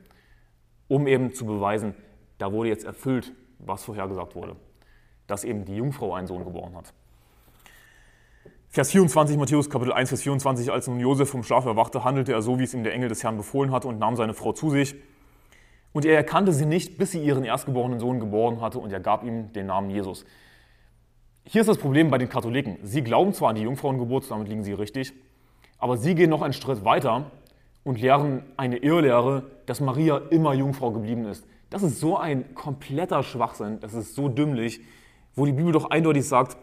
um 0.88 1.08
eben 1.08 1.34
zu 1.34 1.46
beweisen, 1.46 1.96
da 2.38 2.52
wurde 2.54 2.70
jetzt 2.70 2.86
erfüllt, 2.86 3.34
was 3.60 3.84
vorhergesagt 3.84 4.36
wurde, 4.36 4.56
dass 5.28 5.44
eben 5.44 5.66
die 5.66 5.76
Jungfrau 5.76 6.14
einen 6.14 6.28
Sohn 6.28 6.46
geboren 6.46 6.76
hat. 6.76 6.94
Vers 8.74 8.92
24, 8.92 9.36
Matthäus 9.36 9.70
Kapitel 9.70 9.92
1, 9.92 10.08
Vers 10.08 10.22
24, 10.22 10.72
als 10.72 10.88
nun 10.88 10.98
Josef 10.98 11.30
vom 11.30 11.44
Schlaf 11.44 11.66
erwachte, 11.66 12.06
handelte 12.06 12.32
er 12.32 12.42
so, 12.42 12.58
wie 12.58 12.64
es 12.64 12.74
ihm 12.74 12.86
der 12.86 12.94
Engel 12.94 13.10
des 13.10 13.22
Herrn 13.22 13.36
befohlen 13.36 13.70
hatte 13.70 13.90
und 13.90 14.00
nahm 14.00 14.16
seine 14.16 14.34
Frau 14.34 14.54
zu 14.54 14.70
sich. 14.70 14.96
Und 15.92 16.06
er 16.06 16.16
erkannte 16.16 16.54
sie 16.54 16.66
nicht, 16.66 16.98
bis 16.98 17.12
sie 17.12 17.22
ihren 17.22 17.44
erstgeborenen 17.44 18.00
Sohn 18.00 18.22
geboren 18.22 18.62
hatte 18.62 18.80
und 18.80 18.94
er 18.94 19.02
gab 19.02 19.26
ihm 19.26 19.52
den 19.52 19.66
Namen 19.66 19.90
Jesus. 19.90 20.24
Hier 21.44 21.60
ist 21.60 21.68
das 21.68 21.80
Problem 21.80 22.10
bei 22.10 22.18
den 22.18 22.30
Katholiken. 22.30 22.78
Sie 22.82 23.04
glauben 23.04 23.34
zwar 23.34 23.50
an 23.50 23.58
die 23.58 23.64
Jungfrauengeburt, 23.64 24.32
damit 24.32 24.48
liegen 24.48 24.64
sie 24.64 24.72
richtig, 24.72 25.12
aber 25.78 25.98
sie 25.98 26.16
gehen 26.16 26.30
noch 26.30 26.42
einen 26.42 26.54
Schritt 26.54 26.86
weiter 26.86 27.30
und 27.84 28.00
lehren 28.00 28.44
eine 28.56 28.78
Irrlehre, 28.78 29.52
dass 29.66 29.82
Maria 29.82 30.22
immer 30.30 30.54
Jungfrau 30.54 30.92
geblieben 30.92 31.26
ist. 31.26 31.46
Das 31.70 31.84
ist 31.84 32.00
so 32.00 32.16
ein 32.16 32.56
kompletter 32.56 33.22
Schwachsinn, 33.22 33.82
das 33.82 33.94
ist 33.94 34.16
so 34.16 34.30
dümmlich, 34.30 34.80
wo 35.36 35.46
die 35.46 35.52
Bibel 35.52 35.74
doch 35.74 35.90
eindeutig 35.90 36.26
sagt, 36.26 36.56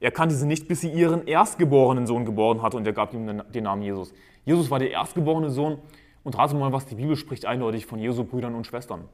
er 0.00 0.10
kannte 0.10 0.34
sie 0.34 0.46
nicht, 0.46 0.68
bis 0.68 0.82
sie 0.82 0.90
ihren 0.90 1.26
erstgeborenen 1.26 2.06
Sohn 2.06 2.24
geboren 2.24 2.62
hatte 2.62 2.76
und 2.76 2.86
er 2.86 2.92
gab 2.92 3.14
ihm 3.14 3.42
den 3.52 3.64
Namen 3.64 3.82
Jesus. 3.82 4.12
Jesus 4.44 4.70
war 4.70 4.78
der 4.78 4.90
erstgeborene 4.90 5.50
Sohn 5.50 5.78
und 6.22 6.36
rate 6.36 6.54
mal, 6.54 6.72
was 6.72 6.86
die 6.86 6.96
Bibel 6.96 7.16
spricht 7.16 7.46
eindeutig 7.46 7.86
von 7.86 7.98
Jesu 7.98 8.24
Brüdern 8.24 8.54
und 8.54 8.66
Schwestern. 8.66 9.04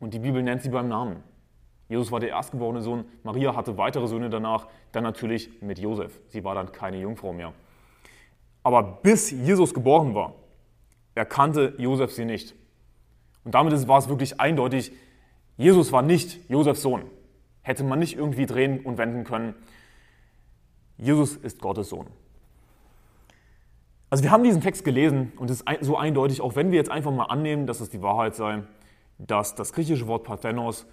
Und 0.00 0.14
die 0.14 0.18
Bibel 0.18 0.42
nennt 0.42 0.62
sie 0.62 0.70
beim 0.70 0.88
Namen. 0.88 1.22
Jesus 1.88 2.10
war 2.12 2.20
der 2.20 2.30
erstgeborene 2.30 2.82
Sohn, 2.82 3.04
Maria 3.24 3.54
hatte 3.54 3.76
weitere 3.76 4.06
Söhne 4.06 4.30
danach, 4.30 4.68
dann 4.92 5.02
natürlich 5.02 5.60
mit 5.60 5.78
Josef. 5.78 6.20
Sie 6.28 6.44
war 6.44 6.54
dann 6.54 6.72
keine 6.72 6.98
Jungfrau 6.98 7.32
mehr. 7.32 7.52
Aber 8.62 8.82
bis 8.82 9.30
Jesus 9.30 9.74
geboren 9.74 10.14
war, 10.14 10.34
erkannte 11.14 11.74
Josef 11.78 12.12
sie 12.12 12.24
nicht. 12.24 12.54
Und 13.44 13.54
damit 13.54 13.88
war 13.88 13.98
es 13.98 14.08
wirklich 14.08 14.40
eindeutig, 14.40 14.92
Jesus 15.56 15.92
war 15.92 16.02
nicht 16.02 16.48
Josefs 16.48 16.82
Sohn. 16.82 17.02
Hätte 17.70 17.84
man 17.84 18.00
nicht 18.00 18.16
irgendwie 18.16 18.46
drehen 18.46 18.80
und 18.80 18.98
wenden 18.98 19.22
können. 19.22 19.54
Jesus 20.98 21.36
ist 21.36 21.60
Gottes 21.60 21.90
Sohn. 21.90 22.08
Also 24.10 24.24
wir 24.24 24.32
haben 24.32 24.42
diesen 24.42 24.60
Text 24.60 24.84
gelesen 24.84 25.32
und 25.36 25.48
es 25.50 25.60
ist 25.60 25.66
so 25.82 25.96
eindeutig, 25.96 26.40
auch 26.40 26.56
wenn 26.56 26.72
wir 26.72 26.78
jetzt 26.78 26.90
einfach 26.90 27.12
mal 27.12 27.26
annehmen, 27.26 27.68
dass 27.68 27.80
es 27.80 27.88
die 27.88 28.02
Wahrheit 28.02 28.34
sei, 28.34 28.64
dass 29.18 29.54
das 29.54 29.72
griechische 29.72 30.08
Wort 30.08 30.24
Parthenos, 30.24 30.84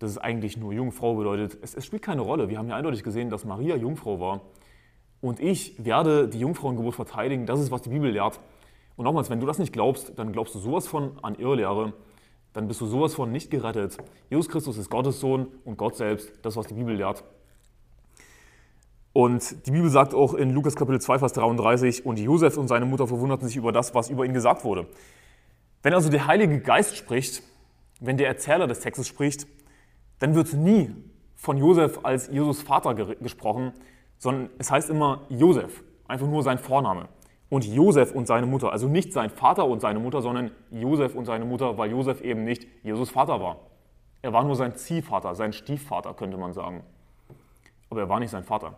das 0.00 0.10
es 0.10 0.18
eigentlich 0.18 0.56
nur 0.56 0.72
Jungfrau 0.72 1.14
bedeutet, 1.14 1.56
es, 1.62 1.76
es 1.76 1.86
spielt 1.86 2.02
keine 2.02 2.22
Rolle. 2.22 2.48
Wir 2.48 2.58
haben 2.58 2.68
ja 2.68 2.74
eindeutig 2.74 3.04
gesehen, 3.04 3.30
dass 3.30 3.44
Maria 3.44 3.76
Jungfrau 3.76 4.18
war. 4.18 4.40
Und 5.20 5.38
ich 5.38 5.84
werde 5.84 6.26
die 6.26 6.40
Jungfrauengeburt 6.40 6.96
verteidigen. 6.96 7.46
Das 7.46 7.60
ist, 7.60 7.70
was 7.70 7.82
die 7.82 7.90
Bibel 7.90 8.10
lehrt. 8.10 8.40
Und 8.96 9.04
nochmals, 9.04 9.30
wenn 9.30 9.38
du 9.38 9.46
das 9.46 9.60
nicht 9.60 9.72
glaubst, 9.72 10.18
dann 10.18 10.32
glaubst 10.32 10.52
du 10.56 10.58
sowas 10.58 10.88
von 10.88 11.12
an 11.22 11.36
Irrlehre. 11.36 11.92
Dann 12.54 12.68
bist 12.68 12.80
du 12.80 12.86
sowas 12.86 13.14
von 13.14 13.30
nicht 13.30 13.50
gerettet. 13.50 13.98
Jesus 14.30 14.48
Christus 14.48 14.78
ist 14.78 14.88
Gottes 14.88 15.20
Sohn 15.20 15.48
und 15.64 15.76
Gott 15.76 15.96
selbst. 15.96 16.32
Das, 16.42 16.56
was 16.56 16.66
die 16.66 16.74
Bibel 16.74 16.94
lehrt. 16.96 17.24
Und 19.12 19.66
die 19.66 19.70
Bibel 19.70 19.90
sagt 19.90 20.14
auch 20.14 20.34
in 20.34 20.50
Lukas 20.50 20.74
Kapitel 20.74 21.00
2, 21.00 21.18
Vers 21.18 21.32
33, 21.34 22.06
und 22.06 22.18
Josef 22.18 22.56
und 22.56 22.68
seine 22.68 22.86
Mutter 22.86 23.06
verwunderten 23.06 23.46
sich 23.46 23.56
über 23.56 23.70
das, 23.70 23.94
was 23.94 24.08
über 24.08 24.24
ihn 24.24 24.32
gesagt 24.32 24.64
wurde. 24.64 24.88
Wenn 25.82 25.94
also 25.94 26.10
der 26.10 26.26
Heilige 26.26 26.60
Geist 26.60 26.96
spricht, 26.96 27.42
wenn 28.00 28.16
der 28.16 28.28
Erzähler 28.28 28.66
des 28.66 28.80
Textes 28.80 29.06
spricht, 29.06 29.46
dann 30.18 30.34
wird 30.34 30.52
nie 30.52 30.90
von 31.34 31.58
Josef 31.58 32.00
als 32.02 32.28
Jesus 32.28 32.62
Vater 32.62 32.94
gesprochen, 32.94 33.72
sondern 34.18 34.50
es 34.58 34.70
heißt 34.70 34.90
immer 34.90 35.26
Josef, 35.28 35.84
einfach 36.08 36.26
nur 36.26 36.42
sein 36.42 36.58
Vorname. 36.58 37.08
Und 37.54 37.64
Josef 37.66 38.10
und 38.10 38.26
seine 38.26 38.46
Mutter, 38.46 38.72
also 38.72 38.88
nicht 38.88 39.12
sein 39.12 39.30
Vater 39.30 39.64
und 39.68 39.78
seine 39.78 40.00
Mutter, 40.00 40.20
sondern 40.22 40.50
Josef 40.72 41.14
und 41.14 41.24
seine 41.24 41.44
Mutter, 41.44 41.78
weil 41.78 41.88
Josef 41.88 42.20
eben 42.20 42.42
nicht 42.42 42.66
Jesus 42.82 43.10
Vater 43.10 43.40
war. 43.40 43.58
Er 44.22 44.32
war 44.32 44.42
nur 44.42 44.56
sein 44.56 44.74
Ziehvater, 44.74 45.36
sein 45.36 45.52
Stiefvater, 45.52 46.14
könnte 46.14 46.36
man 46.36 46.52
sagen. 46.52 46.82
Aber 47.90 48.00
er 48.00 48.08
war 48.08 48.18
nicht 48.18 48.32
sein 48.32 48.42
Vater. 48.42 48.74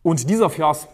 Und 0.00 0.30
dieser 0.30 0.48
Vers, 0.48 0.88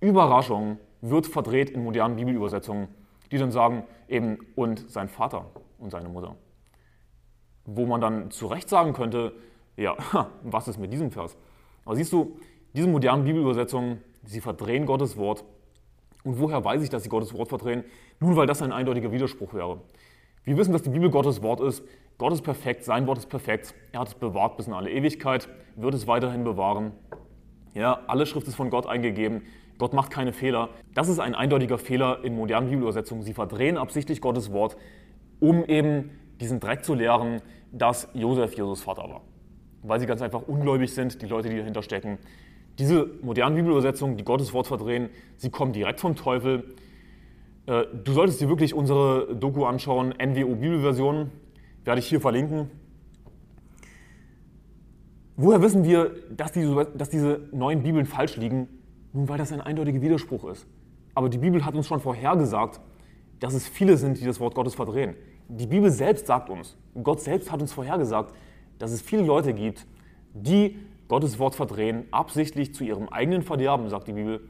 Überraschung, 0.00 0.78
wird 1.00 1.26
verdreht 1.26 1.70
in 1.70 1.84
modernen 1.84 2.16
Bibelübersetzungen, 2.16 2.88
die 3.32 3.38
dann 3.38 3.50
sagen, 3.50 3.84
eben, 4.08 4.36
und 4.56 4.90
sein 4.90 5.08
Vater 5.08 5.46
und 5.78 5.88
seine 5.90 6.10
Mutter. 6.10 6.36
Wo 7.64 7.86
man 7.86 8.02
dann 8.02 8.30
zu 8.30 8.46
Recht 8.46 8.68
sagen 8.68 8.92
könnte, 8.92 9.32
ja, 9.78 9.96
was 10.42 10.68
ist 10.68 10.76
mit 10.76 10.92
diesem 10.92 11.10
Vers? 11.10 11.34
Aber 11.86 11.96
siehst 11.96 12.12
du, 12.12 12.36
diese 12.74 12.88
modernen 12.88 13.24
Bibelübersetzungen, 13.24 14.02
sie 14.26 14.40
verdrehen 14.40 14.86
Gottes 14.86 15.16
Wort. 15.16 15.44
Und 16.24 16.40
woher 16.40 16.64
weiß 16.64 16.82
ich, 16.82 16.90
dass 16.90 17.02
sie 17.02 17.08
Gottes 17.08 17.32
Wort 17.34 17.48
verdrehen? 17.48 17.84
Nun, 18.20 18.36
weil 18.36 18.46
das 18.46 18.62
ein 18.62 18.72
eindeutiger 18.72 19.12
Widerspruch 19.12 19.54
wäre. 19.54 19.80
Wir 20.44 20.56
wissen, 20.56 20.72
dass 20.72 20.82
die 20.82 20.90
Bibel 20.90 21.10
Gottes 21.10 21.42
Wort 21.42 21.60
ist. 21.60 21.82
Gott 22.18 22.32
ist 22.32 22.42
perfekt, 22.42 22.84
sein 22.84 23.06
Wort 23.06 23.18
ist 23.18 23.28
perfekt. 23.28 23.74
Er 23.92 24.00
hat 24.00 24.08
es 24.08 24.14
bewahrt 24.14 24.56
bis 24.56 24.66
in 24.66 24.72
alle 24.72 24.90
Ewigkeit, 24.90 25.48
wird 25.76 25.94
es 25.94 26.06
weiterhin 26.06 26.44
bewahren. 26.44 26.92
Ja, 27.74 28.00
alle 28.06 28.26
Schrift 28.26 28.48
ist 28.48 28.54
von 28.54 28.70
Gott 28.70 28.86
eingegeben. 28.86 29.42
Gott 29.78 29.92
macht 29.92 30.10
keine 30.10 30.32
Fehler. 30.32 30.70
Das 30.94 31.08
ist 31.08 31.18
ein 31.18 31.34
eindeutiger 31.34 31.78
Fehler 31.78 32.24
in 32.24 32.34
modernen 32.34 32.68
Bibelübersetzungen. 32.68 33.22
Sie 33.22 33.34
verdrehen 33.34 33.76
absichtlich 33.76 34.20
Gottes 34.20 34.50
Wort, 34.50 34.76
um 35.40 35.64
eben 35.64 36.10
diesen 36.40 36.60
Dreck 36.60 36.84
zu 36.84 36.94
lehren, 36.94 37.42
dass 37.72 38.08
Josef 38.14 38.54
Jesus 38.54 38.82
Vater 38.82 39.02
war. 39.02 39.22
Weil 39.82 40.00
sie 40.00 40.06
ganz 40.06 40.22
einfach 40.22 40.42
ungläubig 40.42 40.94
sind, 40.94 41.20
die 41.20 41.26
Leute, 41.26 41.50
die 41.50 41.58
dahinter 41.58 41.82
stecken. 41.82 42.18
Diese 42.78 43.08
modernen 43.22 43.56
Bibelübersetzungen, 43.56 44.16
die 44.16 44.24
Gottes 44.24 44.52
Wort 44.52 44.66
verdrehen, 44.66 45.08
sie 45.36 45.50
kommen 45.50 45.72
direkt 45.72 46.00
vom 46.00 46.14
Teufel. 46.14 46.74
Äh, 47.66 47.84
du 48.04 48.12
solltest 48.12 48.40
dir 48.40 48.48
wirklich 48.48 48.74
unsere 48.74 49.34
Doku 49.34 49.64
anschauen, 49.64 50.14
NWO 50.22 50.54
Bibelversion, 50.56 51.30
werde 51.84 52.00
ich 52.00 52.06
hier 52.06 52.20
verlinken. 52.20 52.70
Woher 55.36 55.60
wissen 55.62 55.84
wir, 55.84 56.12
dass 56.34 56.52
diese, 56.52 56.86
dass 56.96 57.10
diese 57.10 57.48
neuen 57.52 57.82
Bibeln 57.82 58.06
falsch 58.06 58.36
liegen? 58.36 58.68
Nun, 59.12 59.28
weil 59.28 59.38
das 59.38 59.52
ein 59.52 59.60
eindeutiger 59.60 60.00
Widerspruch 60.00 60.44
ist. 60.50 60.66
Aber 61.14 61.28
die 61.28 61.38
Bibel 61.38 61.64
hat 61.64 61.74
uns 61.74 61.86
schon 61.86 62.00
vorhergesagt, 62.00 62.80
dass 63.40 63.54
es 63.54 63.66
viele 63.66 63.96
sind, 63.96 64.20
die 64.20 64.24
das 64.24 64.40
Wort 64.40 64.54
Gottes 64.54 64.74
verdrehen. 64.74 65.14
Die 65.48 65.66
Bibel 65.66 65.90
selbst 65.90 66.26
sagt 66.26 66.50
uns, 66.50 66.76
Gott 67.02 67.20
selbst 67.20 67.52
hat 67.52 67.60
uns 67.60 67.72
vorhergesagt, 67.72 68.34
dass 68.78 68.92
es 68.92 69.00
viele 69.00 69.22
Leute 69.22 69.54
gibt, 69.54 69.86
die 70.34 70.78
Gottes 71.08 71.38
Wort 71.38 71.54
verdrehen, 71.54 72.04
absichtlich 72.10 72.74
zu 72.74 72.84
ihrem 72.84 73.08
eigenen 73.08 73.42
Verderben, 73.42 73.88
sagt 73.88 74.08
die 74.08 74.12
Bibel. 74.12 74.40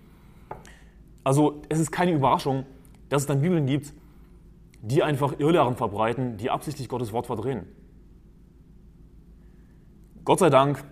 Also 1.23 1.63
es 1.69 1.79
ist 1.79 1.91
keine 1.91 2.13
Überraschung, 2.13 2.65
dass 3.09 3.23
es 3.23 3.27
dann 3.27 3.43
Bibeln 3.43 3.67
gibt, 3.67 3.93
die 4.81 5.03
einfach 5.03 5.39
Irrlehren 5.39 5.77
verbreiten, 5.77 6.37
die 6.37 6.51
absichtlich 6.51 6.89
Gottes 6.89 7.13
Wort 7.13 7.27
verdrehen. 7.27 7.67
Gott 10.25 10.39
sei 10.39 10.51
Dank 10.51 10.85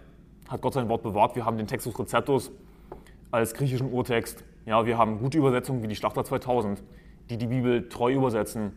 hat 0.48 0.60
Gott 0.60 0.74
sein 0.74 0.88
Wort 0.88 1.02
bewahrt. 1.02 1.36
Wir 1.36 1.44
haben 1.44 1.56
den 1.56 1.66
Textus 1.66 1.98
Receptus 1.98 2.52
als 3.30 3.54
griechischen 3.54 3.92
Urtext. 3.92 4.44
Ja, 4.66 4.86
wir 4.86 4.98
haben 4.98 5.18
gute 5.18 5.38
Übersetzungen 5.38 5.82
wie 5.82 5.88
die 5.88 5.96
Schlachter 5.96 6.24
2000, 6.24 6.82
die 7.30 7.36
die 7.36 7.46
Bibel 7.46 7.88
treu 7.88 8.12
übersetzen. 8.12 8.72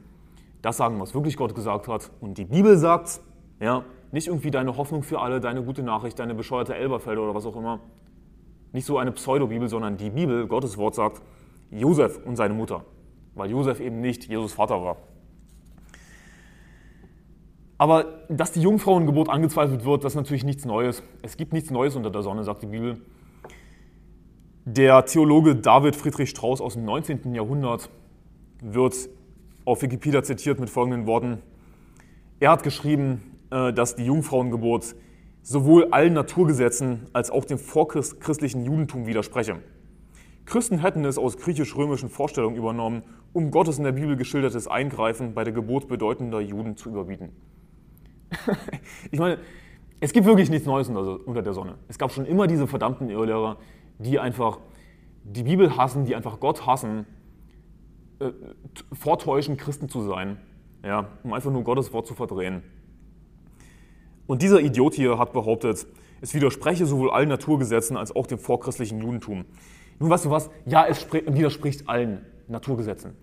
Das 0.62 0.78
sagen, 0.78 1.00
was 1.00 1.14
wirklich 1.14 1.38
Gott 1.38 1.54
gesagt 1.54 1.88
hat. 1.88 2.12
Und 2.22 2.38
die 2.38 2.46
Bibel 2.46 2.78
sagt, 2.78 3.22
ja, 3.60 3.84
nicht 4.12 4.28
irgendwie 4.28 4.52
deine 4.52 4.78
Hoffnung 4.78 5.04
für 5.04 5.20
alle, 5.20 5.40
deine 5.40 5.64
gute 5.64 5.84
Nachricht, 5.84 6.20
deine 6.20 6.36
bescheuerte 6.36 6.76
Elberfelder 6.76 7.22
oder 7.22 7.36
was 7.36 7.46
auch 7.46 7.56
immer. 7.56 7.80
Nicht 8.74 8.86
so 8.86 8.98
eine 8.98 9.12
Pseudo-Bibel, 9.12 9.70
sondern 9.70 9.98
die 9.98 10.10
Bibel, 10.10 10.48
Gottes 10.48 10.78
Wort 10.78 10.96
sagt, 10.96 11.22
Josef 11.72 12.20
und 12.26 12.36
seine 12.36 12.54
Mutter, 12.54 12.86
weil 13.36 13.50
Josef 13.50 13.80
eben 13.80 14.02
nicht 14.02 14.26
Jesus 14.26 14.54
Vater 14.54 14.82
war. 14.82 14.98
Aber 17.78 18.24
dass 18.30 18.52
die 18.52 18.62
Jungfrauengeburt 18.62 19.30
angezweifelt 19.30 19.86
wird, 19.86 20.04
das 20.04 20.14
ist 20.14 20.18
natürlich 20.18 20.44
nichts 20.44 20.66
Neues. 20.66 21.04
Es 21.22 21.38
gibt 21.38 21.54
nichts 21.54 21.70
Neues 21.70 21.96
unter 21.96 22.10
der 22.10 22.24
Sonne, 22.24 22.44
sagt 22.44 22.64
die 22.64 22.68
Bibel. 22.68 23.02
Der 24.66 25.06
Theologe 25.06 25.56
David 25.56 25.96
Friedrich 25.96 26.30
Strauss 26.30 26.60
aus 26.60 26.74
dem 26.74 26.86
19. 26.86 27.36
Jahrhundert 27.36 27.90
wird 28.62 28.96
auf 29.64 29.82
Wikipedia 29.82 30.24
zitiert 30.24 30.60
mit 30.60 30.70
folgenden 30.70 31.06
Worten. 31.06 31.42
Er 32.40 32.52
hat 32.52 32.64
geschrieben, 32.64 33.22
dass 33.50 33.96
die 33.96 34.06
Jungfrauengeburt 34.06 34.96
sowohl 35.42 35.88
allen 35.92 36.14
Naturgesetzen 36.14 37.08
als 37.14 37.32
auch 37.32 37.46
dem 37.46 37.58
vorchristlichen 37.58 38.66
Judentum 38.66 39.06
widerspreche. 39.06 39.58
Christen 40.46 40.80
hätten 40.80 41.06
es 41.06 41.18
aus 41.18 41.38
griechisch-römischen 41.38 42.10
Vorstellungen 42.10 42.56
übernommen, 42.56 43.04
um 43.34 43.52
Gottes 43.52 43.78
in 43.78 43.84
der 43.84 43.94
Bibel 43.94 44.16
geschildertes 44.16 44.68
Eingreifen 44.68 45.34
bei 45.34 45.44
der 45.44 45.54
Geburt 45.54 45.88
bedeutender 45.88 46.40
Juden 46.40 46.78
zu 46.78 46.90
überbieten. 46.90 47.32
ich 49.12 49.20
meine, 49.20 49.40
es 50.00 50.14
gibt 50.14 50.26
wirklich 50.26 50.50
nichts 50.50 50.66
Neues 50.66 50.90
unter 50.90 51.42
der 51.42 51.54
Sonne. 51.54 51.76
Es 51.88 51.98
gab 51.98 52.12
schon 52.12 52.26
immer 52.26 52.48
diese 52.48 52.68
verdammten 52.68 53.10
Irrlehrer, 53.10 53.58
die 54.00 54.20
einfach 54.20 54.60
die 55.24 55.44
Bibel 55.44 55.76
hassen, 55.76 56.06
die 56.06 56.16
einfach 56.16 56.40
Gott 56.40 56.66
hassen, 56.66 57.06
äh, 58.20 58.32
vortäuschen, 58.94 59.58
Christen 59.58 59.90
zu 59.90 60.02
sein, 60.02 60.38
ja, 60.84 61.08
um 61.24 61.34
einfach 61.34 61.52
nur 61.52 61.64
Gottes 61.64 61.92
Wort 61.94 62.08
zu 62.08 62.14
verdrehen. 62.14 62.64
Und 64.28 64.42
dieser 64.42 64.60
Idiot 64.60 64.94
hier 64.94 65.18
hat 65.18 65.34
behauptet, 65.34 65.88
es 66.20 66.34
widerspreche 66.34 66.86
sowohl 66.86 67.12
allen 67.12 67.30
Naturgesetzen 67.30 67.96
als 67.96 68.16
auch 68.16 68.28
dem 68.28 68.40
vorchristlichen 68.40 69.02
Judentum. 69.02 69.46
Nun 70.00 70.10
weißt 70.10 70.26
du 70.26 70.30
was? 70.30 70.50
Ja, 70.66 70.86
es 70.86 71.08
widerspricht 71.12 71.88
allen 71.88 72.26
Naturgesetzen. 72.48 73.14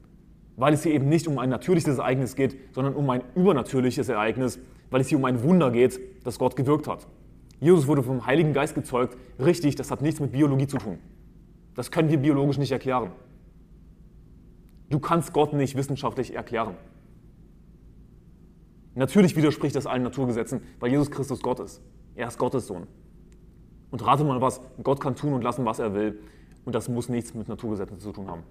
Weil 0.56 0.72
es 0.74 0.82
hier 0.82 0.92
eben 0.92 1.08
nicht 1.08 1.28
um 1.28 1.38
ein 1.38 1.50
natürliches 1.50 1.98
Ereignis 1.98 2.36
geht, 2.36 2.56
sondern 2.74 2.94
um 2.94 3.08
ein 3.10 3.22
übernatürliches 3.34 4.08
Ereignis, 4.08 4.58
weil 4.90 5.00
es 5.00 5.08
hier 5.08 5.18
um 5.18 5.24
ein 5.24 5.42
Wunder 5.42 5.70
geht, 5.70 6.00
das 6.24 6.38
Gott 6.38 6.56
gewirkt 6.56 6.88
hat. 6.88 7.06
Jesus 7.60 7.86
wurde 7.86 8.02
vom 8.02 8.26
Heiligen 8.26 8.52
Geist 8.52 8.74
gezeugt. 8.74 9.16
Richtig, 9.38 9.74
das 9.76 9.90
hat 9.90 10.02
nichts 10.02 10.20
mit 10.20 10.32
Biologie 10.32 10.66
zu 10.66 10.78
tun. 10.78 10.98
Das 11.74 11.90
können 11.90 12.08
wir 12.08 12.18
biologisch 12.18 12.58
nicht 12.58 12.72
erklären. 12.72 13.10
Du 14.90 15.00
kannst 15.00 15.32
Gott 15.32 15.52
nicht 15.52 15.76
wissenschaftlich 15.76 16.34
erklären. 16.34 16.76
Natürlich 18.94 19.34
widerspricht 19.36 19.74
das 19.74 19.86
allen 19.86 20.02
Naturgesetzen, 20.02 20.62
weil 20.78 20.90
Jesus 20.90 21.10
Christus 21.10 21.42
Gott 21.42 21.60
ist. 21.60 21.82
Er 22.14 22.28
ist 22.28 22.38
Gottes 22.38 22.66
Sohn. 22.66 22.86
Und 23.90 24.04
rate 24.04 24.24
mal 24.24 24.40
was, 24.40 24.60
Gott 24.82 25.00
kann 25.00 25.16
tun 25.16 25.34
und 25.34 25.42
lassen, 25.42 25.64
was 25.64 25.78
er 25.78 25.94
will. 25.94 26.20
Und 26.64 26.74
das 26.74 26.88
muss 26.88 27.08
nichts 27.08 27.34
mit 27.34 27.48
Naturgesetzen 27.48 27.98
zu 27.98 28.12
tun 28.12 28.28
haben. 28.28 28.42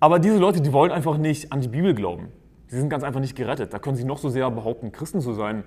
Aber 0.00 0.18
diese 0.18 0.38
Leute, 0.38 0.60
die 0.60 0.72
wollen 0.72 0.92
einfach 0.92 1.18
nicht 1.18 1.52
an 1.52 1.60
die 1.60 1.68
Bibel 1.68 1.94
glauben. 1.94 2.28
Sie 2.68 2.78
sind 2.78 2.88
ganz 2.88 3.04
einfach 3.04 3.20
nicht 3.20 3.36
gerettet. 3.36 3.72
Da 3.72 3.78
können 3.78 3.96
sie 3.96 4.04
noch 4.04 4.18
so 4.18 4.28
sehr 4.28 4.50
behaupten, 4.50 4.92
Christen 4.92 5.20
zu 5.20 5.34
sein. 5.34 5.64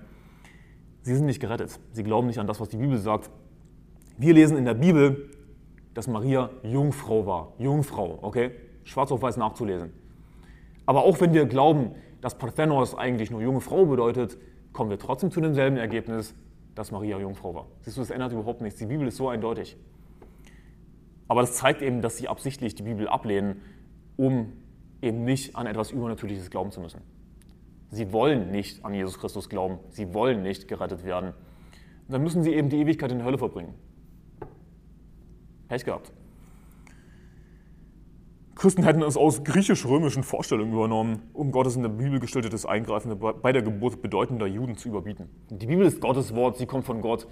Sie 1.04 1.16
sind 1.16 1.26
nicht 1.26 1.40
gerettet. 1.40 1.80
Sie 1.92 2.04
glauben 2.04 2.28
nicht 2.28 2.40
an 2.40 2.48
das, 2.48 2.60
was 2.60 2.70
die 2.70 2.78
Bibel 2.78 2.98
sagt. 2.98 3.30
Wir 4.18 4.34
lesen 4.34 4.58
in 4.58 4.66
der 4.66 4.74
Bibel, 4.74 5.30
dass 5.94 6.08
Maria 6.08 6.50
Jungfrau 6.64 7.26
war. 7.26 7.54
Jungfrau, 7.58 8.20
okay? 8.22 8.52
Schwarz 8.84 9.12
auf 9.12 9.22
weiß 9.22 9.38
nachzulesen. 9.38 9.92
Aber 10.86 11.04
auch 11.04 11.20
wenn 11.22 11.34
wir 11.34 11.46
glauben, 11.46 11.92
dass 12.22 12.38
Parthenos 12.38 12.96
eigentlich 12.96 13.32
nur 13.32 13.42
junge 13.42 13.62
Frau 13.62 13.86
bedeutet, 13.86 14.38
kommen 14.72 14.90
wir 14.90 15.00
trotzdem 15.00 15.32
zu 15.32 15.42
demselben 15.42 15.78
Ergebnis, 15.78 16.36
dass 16.76 16.92
Maria 16.92 17.20
Jungfrau 17.20 17.54
war. 17.54 17.68
Siehst 17.82 17.98
du, 17.98 18.02
das 18.02 18.10
ändert 18.10 18.32
überhaupt 18.32 18.62
nichts. 18.62 18.80
Die 18.80 18.86
Bibel 18.86 19.08
ist 19.08 19.18
so 19.18 19.30
eindeutig. 19.30 19.78
Aber 21.28 21.42
das 21.42 21.54
zeigt 21.54 21.82
eben, 21.82 22.02
dass 22.02 22.18
sie 22.18 22.28
absichtlich 22.28 22.76
die 22.76 22.84
Bibel 22.84 23.08
ablehnen, 23.08 23.62
um 24.18 24.54
eben 25.02 25.24
nicht 25.24 25.56
an 25.56 25.68
etwas 25.68 25.92
Übernatürliches 25.92 26.50
glauben 26.50 26.72
zu 26.72 26.82
müssen. 26.82 27.02
Sie 27.90 28.12
wollen 28.12 28.52
nicht 28.52 28.84
an 28.84 28.94
Jesus 28.94 29.20
Christus 29.20 29.50
glauben. 29.50 29.80
Sie 29.90 30.14
wollen 30.14 30.42
nicht 30.42 30.68
gerettet 30.68 31.04
werden. 31.04 31.30
Und 32.08 32.14
dann 32.14 32.24
müssen 32.24 32.42
sie 32.42 32.54
eben 32.54 32.70
die 32.70 32.78
Ewigkeit 32.78 33.12
in 33.12 33.20
der 33.20 33.28
Hölle 33.28 33.38
verbringen. 33.38 33.76
Pech 35.68 35.86
gehabt. 35.86 36.12
Christen 38.56 38.84
hätten 38.84 39.02
es 39.02 39.18
aus 39.18 39.44
griechisch-römischen 39.44 40.24
Vorstellungen 40.24 40.74
übernommen, 40.74 41.24
um 41.34 41.52
Gottes 41.52 41.76
in 41.76 41.82
der 41.82 41.90
Bibel 41.90 42.20
gestelltes 42.20 42.66
Eingreifen 42.66 43.18
bei 43.42 43.52
der 43.52 43.64
Geburt 43.64 44.02
bedeutender 44.02 44.46
Juden 44.46 44.78
zu 44.78 44.90
überbieten. 44.90 45.28
Die 45.50 45.66
Bibel 45.66 45.86
ist 45.86 46.02
Gottes 46.02 46.36
Wort, 46.36 46.58
sie 46.58 46.68
kommt 46.68 46.86
von 46.86 47.02
Gott. 47.02 47.28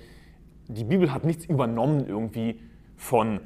Die 0.67 0.83
Bibel 0.83 1.13
hat 1.13 1.23
nichts 1.23 1.45
übernommen 1.45 2.07
irgendwie 2.07 2.59
von, 2.97 3.41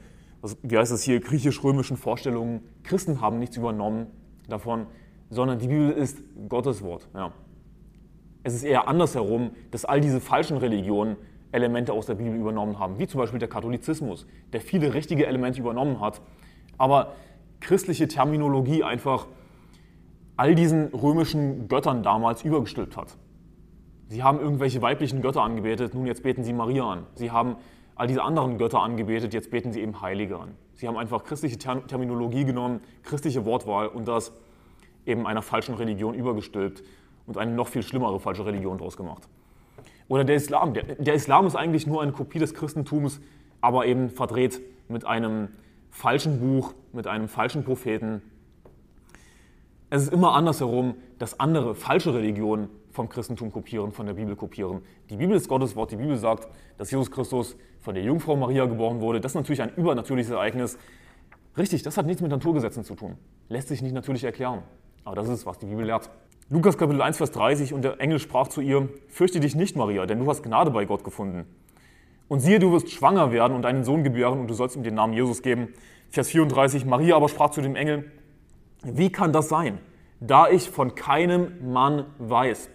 wie 0.64 0.78
heißt 0.78 0.92
es 0.92 1.04
hier, 1.04 1.20
griechisch-römischen 1.20 1.98
Vorstellungen. 1.98 2.62
Christen 2.84 3.20
haben 3.20 3.40
nichts 3.40 3.58
übernommen 3.58 4.08
davon, 4.48 4.88
sondern 5.30 5.60
die 5.60 5.68
Bibel 5.68 5.92
ist 5.92 6.24
Gottes 6.48 6.82
Wort. 6.82 7.10
Ja. 7.14 7.34
Es 8.44 8.54
ist 8.54 8.64
eher 8.64 8.88
andersherum, 8.88 9.52
dass 9.72 9.84
all 9.86 10.00
diese 10.00 10.22
falschen 10.22 10.58
Religionen 10.58 11.18
Elemente 11.52 11.94
aus 11.94 12.06
der 12.06 12.16
Bibel 12.16 12.36
übernommen 12.36 12.80
haben, 12.80 13.00
wie 13.00 13.08
zum 13.08 13.20
Beispiel 13.20 13.40
der 13.40 13.50
Katholizismus, 13.50 14.28
der 14.54 14.62
viele 14.62 14.94
richtige 14.94 15.26
Elemente 15.26 15.60
übernommen 15.60 16.00
hat, 16.00 16.22
aber 16.78 17.14
christliche 17.60 18.08
Terminologie 18.08 18.84
einfach 18.84 19.28
all 20.38 20.56
diesen 20.56 20.88
römischen 20.88 21.68
Göttern 21.68 22.04
damals 22.04 22.44
übergestülpt 22.44 22.98
hat. 22.98 23.16
Sie 24.08 24.22
haben 24.22 24.40
irgendwelche 24.40 24.82
weiblichen 24.82 25.22
Götter 25.22 25.42
angebetet, 25.42 25.94
nun 25.94 26.06
jetzt 26.06 26.24
beten 26.24 26.44
sie 26.44 26.54
Maria 26.54 26.84
an. 26.84 27.08
Sie 27.16 27.32
haben 27.32 27.56
all 27.96 28.08
diese 28.08 28.22
anderen 28.22 28.58
Götter 28.58 28.82
angebetet, 28.82 29.34
jetzt 29.34 29.50
beten 29.50 29.72
sie 29.72 29.82
eben 29.82 30.02
Heilige 30.02 30.38
an. 30.38 30.52
Sie 30.76 30.88
haben 30.88 30.98
einfach 30.98 31.24
christliche 31.24 31.58
Terminologie 31.58 32.44
genommen, 32.44 32.82
christliche 33.04 33.46
Wortwahl 33.46 33.88
und 33.88 34.08
das 34.08 34.34
eben 35.06 35.26
einer 35.26 35.42
falschen 35.42 35.76
Religion 35.76 36.14
übergestülpt 36.14 36.84
und 37.26 37.38
eine 37.38 37.52
noch 37.52 37.68
viel 37.68 37.84
schlimmere 37.84 38.20
falsche 38.20 38.46
Religion 38.46 38.78
daraus 38.78 38.98
gemacht. 38.98 39.28
Oder 40.08 40.24
der 40.24 40.36
Islam. 40.36 40.74
Der, 40.74 40.84
der, 40.84 41.14
Islam 41.16 41.48
ist 41.48 41.56
eigentlich 41.56 41.88
nur 41.88 42.02
eine 42.02 42.12
Kopie 42.12 42.40
des 42.40 42.54
Christentums, 42.54 43.22
aber 43.62 43.86
eben 43.86 44.10
verdreht 44.10 44.62
mit 44.88 45.06
einem 45.06 45.50
falschen 45.96 46.42
Buch, 46.42 46.74
mit 46.92 47.08
einem 47.08 47.30
falschen 47.30 47.64
Propheten. 47.64 48.22
Es 49.90 50.04
ist 50.04 50.14
immer 50.14 50.34
andersherum, 50.34 50.96
dass 51.20 51.40
andere 51.40 51.74
falsche 51.74 52.14
Religionen 52.14 52.68
vom 52.92 53.08
Christentum 53.08 53.52
kopieren, 53.52 53.94
von 53.94 54.06
der 54.06 54.16
Bibel 54.16 54.36
kopieren. 54.36 54.82
Die 55.10 55.16
Bibel 55.16 55.38
ist 55.38 55.48
Gottes 55.48 55.76
Wort. 55.78 55.92
Die 55.92 55.96
Bibel 55.96 56.18
sagt, 56.18 56.50
dass 56.78 56.92
Jesus 56.92 57.10
Christus 57.10 57.56
von 57.80 57.96
der 57.96 58.04
Jungfrau 58.04 58.36
Maria 58.36 58.66
geboren 58.66 59.00
wurde. 59.00 59.22
Das 59.22 59.32
ist 59.32 59.36
natürlich 59.36 59.62
ein 59.62 59.74
übernatürliches 59.74 60.32
Ereignis. 60.32 60.78
Richtig, 61.58 61.82
das 61.84 61.96
hat 61.96 62.06
nichts 62.06 62.22
mit 62.22 62.30
Naturgesetzen 62.30 62.84
zu 62.84 62.96
tun. 62.96 63.16
Lässt 63.48 63.70
sich 63.70 63.82
nicht 63.82 63.94
natürlich 63.94 64.26
erklären. 64.26 64.64
Aber 65.06 65.16
das 65.16 65.30
ist, 65.30 65.46
was 65.46 65.60
die 65.60 65.66
Bibel 65.66 65.86
lehrt. 65.86 66.10
Lukas 66.50 66.78
Kapitel 66.78 67.02
1, 67.02 67.18
Vers 67.18 67.32
30 67.32 67.74
und 67.74 67.84
der 67.84 68.02
Engel 68.02 68.20
sprach 68.20 68.50
zu 68.50 68.60
ihr, 68.60 68.90
fürchte 69.08 69.40
dich 69.40 69.56
nicht, 69.56 69.78
Maria, 69.78 70.06
denn 70.06 70.20
du 70.20 70.30
hast 70.30 70.44
Gnade 70.44 70.72
bei 70.72 70.84
Gott 70.84 71.06
gefunden. 71.06 71.46
Und 72.28 72.40
siehe, 72.40 72.60
du 72.60 72.72
wirst 72.72 72.90
schwanger 72.92 73.32
werden 73.32 73.56
und 73.56 73.66
einen 73.66 73.84
Sohn 73.84 74.04
gebären 74.04 74.40
und 74.40 74.48
du 74.48 74.54
sollst 74.54 74.76
ihm 74.76 74.84
den 74.84 74.96
Namen 74.96 75.14
Jesus 75.14 75.42
geben. 75.42 75.70
Vers 76.10 76.30
34, 76.30 76.86
Maria 76.86 77.16
aber 77.16 77.30
sprach 77.30 77.52
zu 77.52 77.62
dem 77.62 77.76
Engel, 77.76 78.12
wie 78.84 79.12
kann 79.12 79.34
das 79.34 79.50
sein, 79.50 79.80
da 80.20 80.48
ich 80.50 80.70
von 80.70 80.96
keinem 80.96 81.72
Mann 81.72 82.06
weiß? 82.20 82.70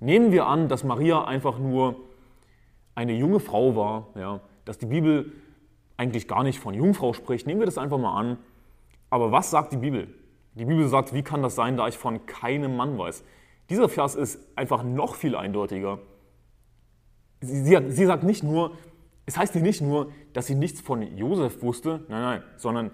Nehmen 0.00 0.32
wir 0.32 0.46
an, 0.46 0.68
dass 0.68 0.82
Maria 0.82 1.24
einfach 1.24 1.58
nur 1.58 1.96
eine 2.94 3.12
junge 3.12 3.40
Frau 3.40 3.76
war, 3.76 4.08
ja, 4.14 4.40
dass 4.64 4.78
die 4.78 4.86
Bibel 4.86 5.32
eigentlich 5.96 6.26
gar 6.26 6.42
nicht 6.42 6.58
von 6.58 6.74
Jungfrau 6.74 7.12
spricht. 7.12 7.46
Nehmen 7.46 7.60
wir 7.60 7.66
das 7.66 7.76
einfach 7.76 7.98
mal 7.98 8.18
an. 8.18 8.38
Aber 9.10 9.32
was 9.32 9.50
sagt 9.50 9.72
die 9.72 9.76
Bibel? 9.76 10.08
Die 10.54 10.64
Bibel 10.64 10.88
sagt, 10.88 11.12
wie 11.12 11.22
kann 11.22 11.42
das 11.42 11.54
sein, 11.54 11.76
da 11.76 11.88
ich 11.88 11.98
von 11.98 12.24
keinem 12.26 12.76
Mann 12.76 12.98
weiß? 12.98 13.22
Dieser 13.68 13.88
Vers 13.88 14.14
ist 14.14 14.40
einfach 14.56 14.82
noch 14.82 15.14
viel 15.14 15.36
eindeutiger. 15.36 15.98
Sie, 17.40 17.64
sie, 17.64 17.78
sie 17.90 18.06
sagt 18.06 18.24
nicht 18.24 18.42
nur, 18.42 18.72
es 19.26 19.36
heißt 19.36 19.52
hier 19.52 19.62
nicht 19.62 19.80
nur, 19.80 20.12
dass 20.32 20.46
sie 20.46 20.54
nichts 20.54 20.80
von 20.80 21.02
Josef 21.16 21.62
wusste, 21.62 22.04
nein, 22.08 22.22
nein, 22.22 22.42
sondern 22.56 22.90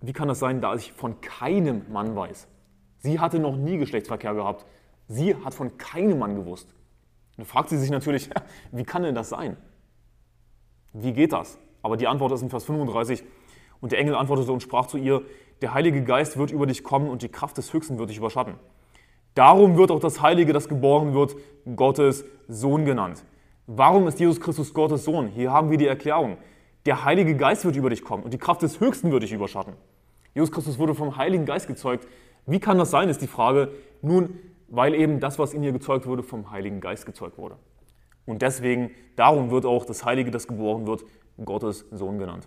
wie 0.00 0.12
kann 0.12 0.28
das 0.28 0.38
sein, 0.38 0.60
da 0.60 0.74
ich 0.74 0.92
von 0.92 1.20
keinem 1.20 1.82
Mann 1.90 2.14
weiß? 2.14 2.48
Sie 2.98 3.20
hatte 3.20 3.38
noch 3.38 3.56
nie 3.56 3.78
Geschlechtsverkehr 3.78 4.34
gehabt. 4.34 4.66
Sie 5.08 5.34
hat 5.36 5.54
von 5.54 5.78
keinem 5.78 6.18
Mann 6.18 6.34
gewusst. 6.34 6.68
Da 7.36 7.44
fragt 7.44 7.68
sie 7.68 7.78
sich 7.78 7.90
natürlich, 7.90 8.30
wie 8.72 8.84
kann 8.84 9.02
denn 9.02 9.14
das 9.14 9.28
sein? 9.28 9.56
Wie 10.92 11.12
geht 11.12 11.32
das? 11.32 11.58
Aber 11.82 11.96
die 11.96 12.08
Antwort 12.08 12.32
ist 12.32 12.42
in 12.42 12.50
Vers 12.50 12.64
35. 12.64 13.22
Und 13.80 13.92
der 13.92 14.00
Engel 14.00 14.14
antwortete 14.14 14.50
und 14.50 14.62
sprach 14.62 14.86
zu 14.86 14.96
ihr, 14.96 15.22
der 15.62 15.72
Heilige 15.72 16.02
Geist 16.02 16.36
wird 16.36 16.50
über 16.50 16.66
dich 16.66 16.82
kommen 16.82 17.08
und 17.08 17.22
die 17.22 17.28
Kraft 17.28 17.58
des 17.58 17.72
Höchsten 17.72 17.98
wird 17.98 18.10
dich 18.10 18.18
überschatten. 18.18 18.54
Darum 19.34 19.76
wird 19.76 19.90
auch 19.90 20.00
das 20.00 20.22
Heilige, 20.22 20.52
das 20.52 20.68
geboren 20.68 21.14
wird, 21.14 21.36
Gottes 21.76 22.24
Sohn 22.48 22.84
genannt. 22.84 23.24
Warum 23.66 24.06
ist 24.06 24.20
Jesus 24.20 24.40
Christus 24.40 24.72
Gottes 24.72 25.04
Sohn? 25.04 25.26
Hier 25.26 25.52
haben 25.52 25.70
wir 25.70 25.78
die 25.78 25.88
Erklärung. 25.88 26.36
Der 26.86 27.04
Heilige 27.04 27.36
Geist 27.36 27.64
wird 27.64 27.74
über 27.74 27.90
dich 27.90 28.04
kommen 28.04 28.22
und 28.22 28.32
die 28.32 28.38
Kraft 28.38 28.62
des 28.62 28.78
Höchsten 28.78 29.10
wird 29.10 29.24
dich 29.24 29.32
überschatten. 29.32 29.74
Jesus 30.34 30.52
Christus 30.52 30.78
wurde 30.78 30.94
vom 30.94 31.16
Heiligen 31.16 31.46
Geist 31.46 31.66
gezeugt. 31.66 32.06
Wie 32.46 32.60
kann 32.60 32.78
das 32.78 32.92
sein, 32.92 33.08
ist 33.08 33.22
die 33.22 33.26
Frage. 33.26 33.72
Nun, 34.02 34.38
weil 34.68 34.94
eben 34.94 35.18
das, 35.18 35.40
was 35.40 35.52
in 35.52 35.64
ihr 35.64 35.72
gezeugt 35.72 36.06
wurde, 36.06 36.22
vom 36.22 36.52
Heiligen 36.52 36.80
Geist 36.80 37.06
gezeugt 37.06 37.38
wurde. 37.38 37.56
Und 38.24 38.42
deswegen, 38.42 38.90
darum 39.16 39.50
wird 39.50 39.66
auch 39.66 39.84
das 39.84 40.04
Heilige, 40.04 40.30
das 40.30 40.46
geboren 40.46 40.86
wird, 40.86 41.04
Gottes 41.44 41.86
Sohn 41.90 42.18
genannt. 42.18 42.46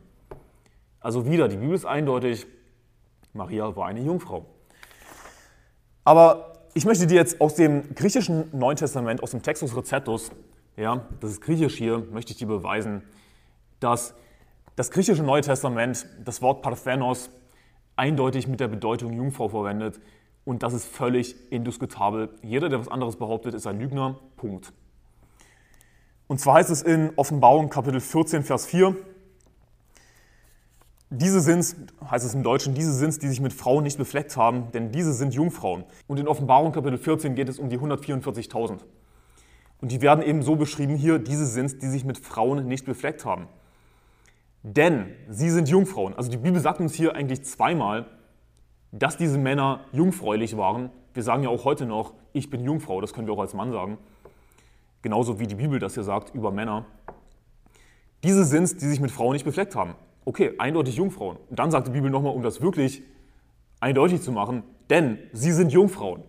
Also 1.02 1.26
wieder, 1.26 1.50
die 1.50 1.58
Bibel 1.58 1.76
ist 1.76 1.86
eindeutig, 1.86 2.48
Maria 3.34 3.76
war 3.76 3.88
eine 3.88 4.02
Jungfrau. 4.02 4.46
Aber 6.06 6.54
ich 6.74 6.86
möchte 6.86 7.08
dir 7.08 7.16
jetzt 7.16 7.42
aus 7.42 7.56
dem 7.56 7.94
griechischen 7.94 8.58
Neuen 8.58 8.78
Testament, 8.78 9.22
aus 9.22 9.32
dem 9.32 9.42
Textus 9.42 9.76
Receptus, 9.76 10.32
ja, 10.80 11.06
das 11.20 11.32
ist 11.32 11.42
griechisch 11.42 11.78
hier, 11.78 12.00
möchte 12.12 12.32
ich 12.32 12.38
dir 12.38 12.48
beweisen, 12.48 13.04
dass 13.80 14.14
das 14.76 14.92
griechische 14.92 15.24
Neue 15.24 15.42
Testament 15.42 16.08
das 16.24 16.42
Wort 16.42 16.62
Parthenos 16.62 17.30
eindeutig 17.98 18.48
mit 18.48 18.62
der 18.62 18.70
Bedeutung 18.70 19.14
Jungfrau 19.14 19.50
verwendet 19.50 20.00
und 20.46 20.64
das 20.64 20.74
ist 20.74 20.86
völlig 20.86 21.36
indiskutabel. 21.52 22.30
Jeder, 22.42 22.70
der 22.70 22.80
was 22.80 22.88
anderes 22.88 23.18
behauptet, 23.18 23.54
ist 23.56 23.68
ein 23.68 23.78
Lügner. 23.78 24.20
Punkt. 24.38 24.72
Und 26.28 26.40
zwar 26.40 26.56
heißt 26.56 26.70
es 26.70 26.82
in 26.82 27.12
Offenbarung 27.18 27.70
Kapitel 27.70 28.00
14, 28.00 28.44
Vers 28.44 28.66
4, 28.68 28.96
diese 31.10 31.42
sind, 31.42 31.76
heißt 32.10 32.24
es 32.24 32.36
im 32.36 32.44
Deutschen, 32.44 32.76
diese 32.76 32.94
sind, 32.94 33.22
die 33.22 33.28
sich 33.28 33.42
mit 33.42 33.52
Frauen 33.52 33.84
nicht 33.84 33.98
befleckt 33.98 34.38
haben, 34.38 34.72
denn 34.72 34.92
diese 34.92 35.12
sind 35.12 35.34
Jungfrauen. 35.34 35.84
Und 36.08 36.20
in 36.20 36.28
Offenbarung 36.28 36.72
Kapitel 36.72 37.00
14 37.00 37.36
geht 37.36 37.50
es 37.50 37.60
um 37.60 37.70
die 37.70 37.80
144.000. 37.80 38.80
Und 39.82 39.92
die 39.92 40.02
werden 40.02 40.24
eben 40.24 40.42
so 40.42 40.56
beschrieben 40.56 40.96
hier, 40.96 41.20
diese 41.20 41.46
sind, 41.46 41.82
die 41.82 41.88
sich 41.88 42.04
mit 42.04 42.18
Frauen 42.18 42.68
nicht 42.68 42.86
befleckt 42.86 43.26
haben. 43.26 43.48
Denn 44.64 45.14
sie 45.30 45.50
sind 45.50 45.70
Jungfrauen. 45.70 46.14
Also 46.14 46.30
die 46.30 46.38
Bibel 46.38 46.60
sagt 46.60 46.82
uns 46.82 46.94
hier 46.94 47.16
eigentlich 47.16 47.44
zweimal, 47.44 48.06
dass 48.92 49.18
diese 49.18 49.38
Männer 49.38 49.82
jungfräulich 49.94 50.58
waren. 50.58 50.90
Wir 51.14 51.24
sagen 51.24 51.44
ja 51.44 51.50
auch 51.50 51.64
heute 51.64 51.86
noch, 51.86 52.14
ich 52.34 52.50
bin 52.50 52.64
Jungfrau, 52.64 53.00
das 53.00 53.14
können 53.14 53.28
wir 53.28 53.34
auch 53.34 53.40
als 53.40 53.54
Mann 53.54 53.72
sagen. 53.72 53.98
Genauso 55.02 55.40
wie 55.40 55.48
die 55.48 55.56
Bibel 55.56 55.80
das 55.80 55.94
hier 55.94 56.04
sagt 56.04 56.36
über 56.36 56.52
Männer. 56.52 56.86
Diese 58.24 58.44
sind 58.44 58.64
es, 58.64 58.78
die 58.78 58.86
sich 58.86 59.00
mit 59.00 59.12
Frauen 59.12 59.34
nicht 59.34 59.46
befleckt 59.46 59.76
haben. 59.76 59.96
Okay, 60.26 60.54
eindeutig 60.58 60.96
Jungfrauen. 60.98 61.38
Und 61.50 61.58
dann 61.58 61.72
sagt 61.72 61.88
die 61.88 61.92
Bibel 61.92 62.10
nochmal, 62.10 62.36
um 62.36 62.44
das 62.44 62.62
wirklich 62.62 63.02
eindeutig 63.80 64.22
zu 64.22 64.34
machen, 64.34 64.64
denn 64.90 65.20
sie 65.32 65.54
sind 65.54 65.72
Jungfrauen. 65.72 66.24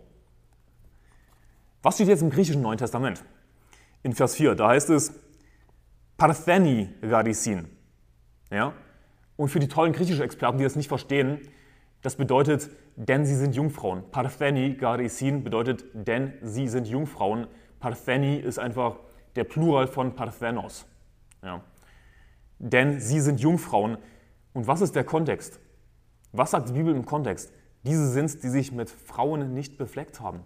Was 1.83 1.97
steht 1.97 2.09
jetzt 2.09 2.23
im 2.23 2.31
griechischen 2.31 2.63
Neuen 2.63 2.79
Testament? 2.79 3.25
In 4.03 4.15
Vers 4.15 4.35
4, 4.37 4.55
da 4.55 4.69
heißt 4.69 4.91
es 4.91 5.13
Partheni 6.17 6.89
Gadisin. 7.01 7.69
Ja? 8.51 8.73
Und 9.37 9.49
für 9.49 9.61
die 9.61 9.69
tollen 9.69 9.93
griechischen 9.93 10.23
Experten, 10.23 10.59
die 10.59 10.65
das 10.65 10.77
nicht 10.77 10.89
verstehen, 10.89 11.41
das 12.03 12.17
bedeutet, 12.17 12.71
denn 12.97 13.27
sie 13.27 13.35
sind 13.35 13.55
Jungfrauen. 13.55 14.11
Partheni 14.11 14.75
Gadisin 14.75 15.45
bedeutet, 15.45 15.85
denn 15.93 16.33
sie 16.43 16.69
sind 16.69 16.87
Jungfrauen. 16.87 17.47
Partheni 17.79 18.37
ist 18.37 18.59
einfach 18.59 18.97
der 19.37 19.45
Plural 19.45 19.87
von 19.87 20.15
Parthenos. 20.15 20.87
Ja. 21.43 21.63
Denn 22.59 23.01
sie 23.01 23.21
sind 23.21 23.41
Jungfrauen. 23.41 23.99
Und 24.53 24.67
was 24.67 24.81
ist 24.81 24.95
der 24.95 25.05
Kontext? 25.05 25.61
Was 26.33 26.51
sagt 26.53 26.69
die 26.69 26.73
Bibel 26.73 26.95
im 26.95 27.05
Kontext? 27.05 27.53
Diese 27.85 28.09
sind 28.09 28.27
es, 28.27 28.41
die 28.41 28.49
sich 28.49 28.73
mit 28.73 28.91
Frauen 28.91 29.55
nicht 29.55 29.79
befleckt 29.79 30.21
haben. 30.21 30.41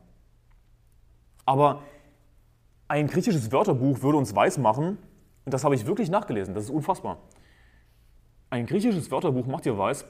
Aber 1.44 1.82
ein 2.94 3.08
griechisches 3.08 3.50
Wörterbuch 3.50 4.02
würde 4.02 4.18
uns 4.18 4.36
weismachen, 4.36 4.98
und 5.44 5.52
das 5.52 5.64
habe 5.64 5.74
ich 5.74 5.84
wirklich 5.84 6.10
nachgelesen, 6.10 6.54
das 6.54 6.64
ist 6.64 6.70
unfassbar. 6.70 7.18
Ein 8.50 8.66
griechisches 8.66 9.10
Wörterbuch 9.10 9.46
macht 9.46 9.64
dir 9.64 9.76
weiß, 9.76 10.04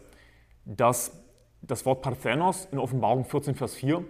dass 0.67 1.19
das 1.63 1.87
Wort 1.87 2.03
Parthenos 2.03 2.69
in 2.71 2.79
Offenbarung 2.79 3.25
14, 3.25 3.55
Vers 3.55 3.75
4 3.75 4.05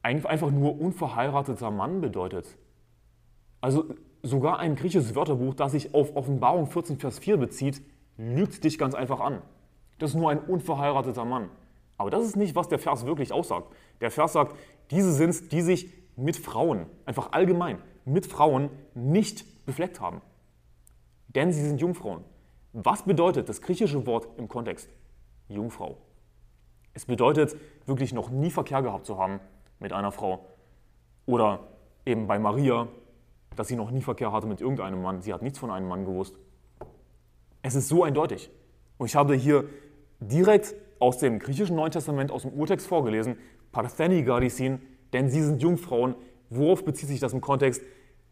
einfach 0.00 0.50
nur 0.50 0.80
unverheirateter 0.80 1.70
Mann 1.70 2.00
bedeutet. 2.00 2.56
Also 3.60 3.84
sogar 4.22 4.60
ein 4.60 4.76
griechisches 4.76 5.14
Wörterbuch, 5.14 5.52
das 5.52 5.72
sich 5.72 5.92
auf 5.92 6.16
Offenbarung 6.16 6.66
14, 6.66 6.98
Vers 6.98 7.18
4 7.18 7.36
bezieht, 7.36 7.82
lügt 8.16 8.64
dich 8.64 8.78
ganz 8.78 8.94
einfach 8.94 9.20
an. 9.20 9.42
Das 9.98 10.10
ist 10.10 10.16
nur 10.16 10.30
ein 10.30 10.38
unverheirateter 10.38 11.26
Mann. 11.26 11.50
Aber 11.98 12.08
das 12.08 12.24
ist 12.24 12.36
nicht, 12.36 12.56
was 12.56 12.68
der 12.68 12.78
Vers 12.78 13.04
wirklich 13.04 13.30
aussagt. 13.30 13.70
Der 14.00 14.10
Vers 14.10 14.32
sagt, 14.32 14.56
diese 14.90 15.12
sind 15.12 15.28
es, 15.28 15.48
die 15.50 15.60
sich 15.60 16.03
mit 16.16 16.36
Frauen, 16.36 16.86
einfach 17.06 17.32
allgemein, 17.32 17.78
mit 18.04 18.26
Frauen 18.26 18.70
nicht 18.94 19.66
befleckt 19.66 20.00
haben. 20.00 20.20
Denn 21.28 21.52
sie 21.52 21.62
sind 21.62 21.80
Jungfrauen. 21.80 22.24
Was 22.72 23.02
bedeutet 23.02 23.48
das 23.48 23.60
griechische 23.60 24.06
Wort 24.06 24.28
im 24.36 24.48
Kontext? 24.48 24.88
Jungfrau. 25.48 25.98
Es 26.92 27.06
bedeutet 27.06 27.56
wirklich 27.86 28.12
noch 28.12 28.30
nie 28.30 28.50
Verkehr 28.50 28.82
gehabt 28.82 29.06
zu 29.06 29.18
haben 29.18 29.40
mit 29.80 29.92
einer 29.92 30.12
Frau. 30.12 30.46
Oder 31.26 31.60
eben 32.06 32.26
bei 32.26 32.38
Maria, 32.38 32.88
dass 33.56 33.68
sie 33.68 33.76
noch 33.76 33.90
nie 33.90 34.02
Verkehr 34.02 34.32
hatte 34.32 34.46
mit 34.46 34.60
irgendeinem 34.60 35.02
Mann. 35.02 35.22
Sie 35.22 35.32
hat 35.32 35.42
nichts 35.42 35.58
von 35.58 35.70
einem 35.70 35.88
Mann 35.88 36.04
gewusst. 36.04 36.36
Es 37.62 37.74
ist 37.74 37.88
so 37.88 38.04
eindeutig. 38.04 38.50
Und 38.98 39.06
ich 39.06 39.16
habe 39.16 39.34
hier 39.34 39.64
direkt 40.20 40.74
aus 40.98 41.18
dem 41.18 41.38
griechischen 41.38 41.76
Neuen 41.76 41.90
Testament, 41.90 42.30
aus 42.30 42.42
dem 42.42 42.52
Urtext 42.52 42.86
vorgelesen, 42.86 43.36
Partheni 43.72 44.22
Garisin, 44.22 44.80
denn 45.14 45.30
sie 45.30 45.42
sind 45.42 45.62
Jungfrauen. 45.62 46.14
Worauf 46.50 46.84
bezieht 46.84 47.08
sich 47.08 47.20
das 47.20 47.32
im 47.32 47.40
Kontext? 47.40 47.82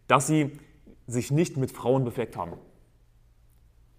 Dass 0.09 0.27
sie 0.27 0.59
sich 1.07 1.31
nicht 1.31 1.57
mit 1.57 1.71
Frauen 1.71 2.05
befleckt 2.05 2.37
haben. 2.37 2.53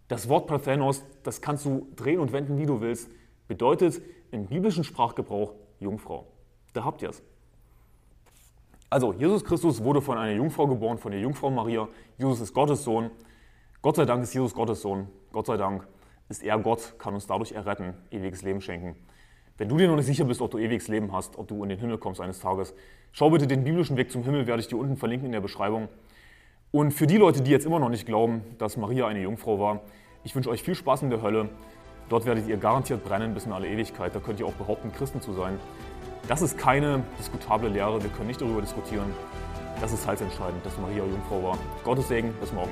Das 0.08 0.30
Wort 0.30 0.48
Parthenos, 0.48 1.04
das 1.24 1.42
kannst 1.42 1.66
du 1.66 1.88
drehen 1.96 2.20
und 2.20 2.32
wenden, 2.32 2.60
wie 2.60 2.66
du 2.66 2.82
willst, 2.82 3.10
bedeutet 3.48 4.02
im 4.32 4.46
biblischen 4.46 4.84
Sprachgebrauch 4.84 5.54
Jungfrau. 5.80 6.28
Da 6.74 6.84
habt 6.84 7.02
ihr 7.02 7.10
es. 7.10 7.24
Also, 8.90 9.14
Jesus 9.14 9.44
Christus 9.44 9.84
wurde 9.84 10.02
von 10.02 10.18
einer 10.18 10.34
Jungfrau 10.36 10.68
geboren, 10.68 11.00
von 11.00 11.12
der 11.12 11.22
Jungfrau 11.22 11.50
Maria. 11.50 11.88
Jesus 12.18 12.42
ist 12.42 12.54
Gottes 12.54 12.84
Sohn. 12.84 13.10
Gott 13.82 13.96
sei 13.96 14.06
Dank 14.06 14.22
ist 14.24 14.34
Jesus 14.34 14.54
Gottes 14.54 14.82
Sohn. 14.82 15.08
Gott 15.32 15.48
sei 15.48 15.58
Dank 15.58 15.88
ist 16.30 16.44
er 16.44 16.60
Gott, 16.60 16.96
kann 17.00 17.16
uns 17.16 17.26
dadurch 17.26 17.54
erretten, 17.54 17.96
ewiges 18.12 18.44
Leben 18.44 18.62
schenken. 18.62 18.96
Wenn 19.58 19.70
du 19.70 19.78
dir 19.78 19.88
noch 19.88 19.96
nicht 19.96 20.08
sicher 20.08 20.26
bist, 20.26 20.42
ob 20.42 20.50
du 20.52 20.58
ewiges 20.58 20.88
Leben 20.88 21.12
hast, 21.12 21.38
ob 21.38 21.48
du 21.48 21.62
in 21.64 21.70
den 21.70 21.80
Himmel 21.80 22.00
kommst 22.00 22.20
eines 22.20 22.40
Tages, 22.40 22.74
schau 23.12 23.30
bitte 23.30 23.46
den 23.46 23.64
biblischen 23.64 23.98
Weg 23.98 24.12
zum 24.12 24.24
Himmel, 24.24 24.48
werde 24.48 24.62
ich 24.62 24.68
dir 24.68 24.78
unten 24.78 24.98
verlinken 24.98 25.28
in 25.28 25.32
der 25.32 25.42
Beschreibung. 25.42 25.90
Und 26.72 26.92
für 26.92 27.06
die 27.06 27.18
Leute, 27.18 27.42
die 27.42 27.52
jetzt 27.52 27.68
immer 27.68 27.78
noch 27.78 27.90
nicht 27.90 28.08
glauben, 28.08 28.42
dass 28.58 28.78
Maria 28.78 29.08
eine 29.08 29.22
Jungfrau 29.22 29.60
war, 29.60 29.82
ich 30.24 30.36
wünsche 30.36 30.50
euch 30.50 30.64
viel 30.64 30.74
Spaß 30.74 31.04
in 31.04 31.12
der 31.12 31.22
Hölle. 31.22 31.50
Dort 32.10 32.26
werdet 32.26 32.48
ihr 32.48 32.58
garantiert 32.58 33.04
brennen 33.04 33.36
bis 33.36 33.46
in 33.46 33.52
alle 33.52 33.68
Ewigkeit. 33.68 34.16
Da 34.16 34.20
könnt 34.20 34.40
ihr 34.40 34.48
auch 34.48 34.54
behaupten, 34.54 34.92
Christen 34.92 35.22
zu 35.22 35.34
sein. 35.34 35.60
Das 36.28 36.42
ist 36.42 36.58
keine 36.58 37.04
diskutable 37.20 37.70
Lehre. 37.70 38.02
Wir 38.02 38.10
können 38.10 38.28
nicht 38.28 38.42
darüber 38.42 38.62
diskutieren. 38.62 39.14
Das 39.82 39.94
ist 39.94 40.08
heilsentscheidend, 40.08 40.66
dass 40.66 40.78
Maria 40.80 41.04
Jungfrau 41.04 41.44
war. 41.44 41.58
Gottes 41.84 42.08
Segen. 42.08 42.34
Bis 42.40 42.52
morgen. 42.54 42.72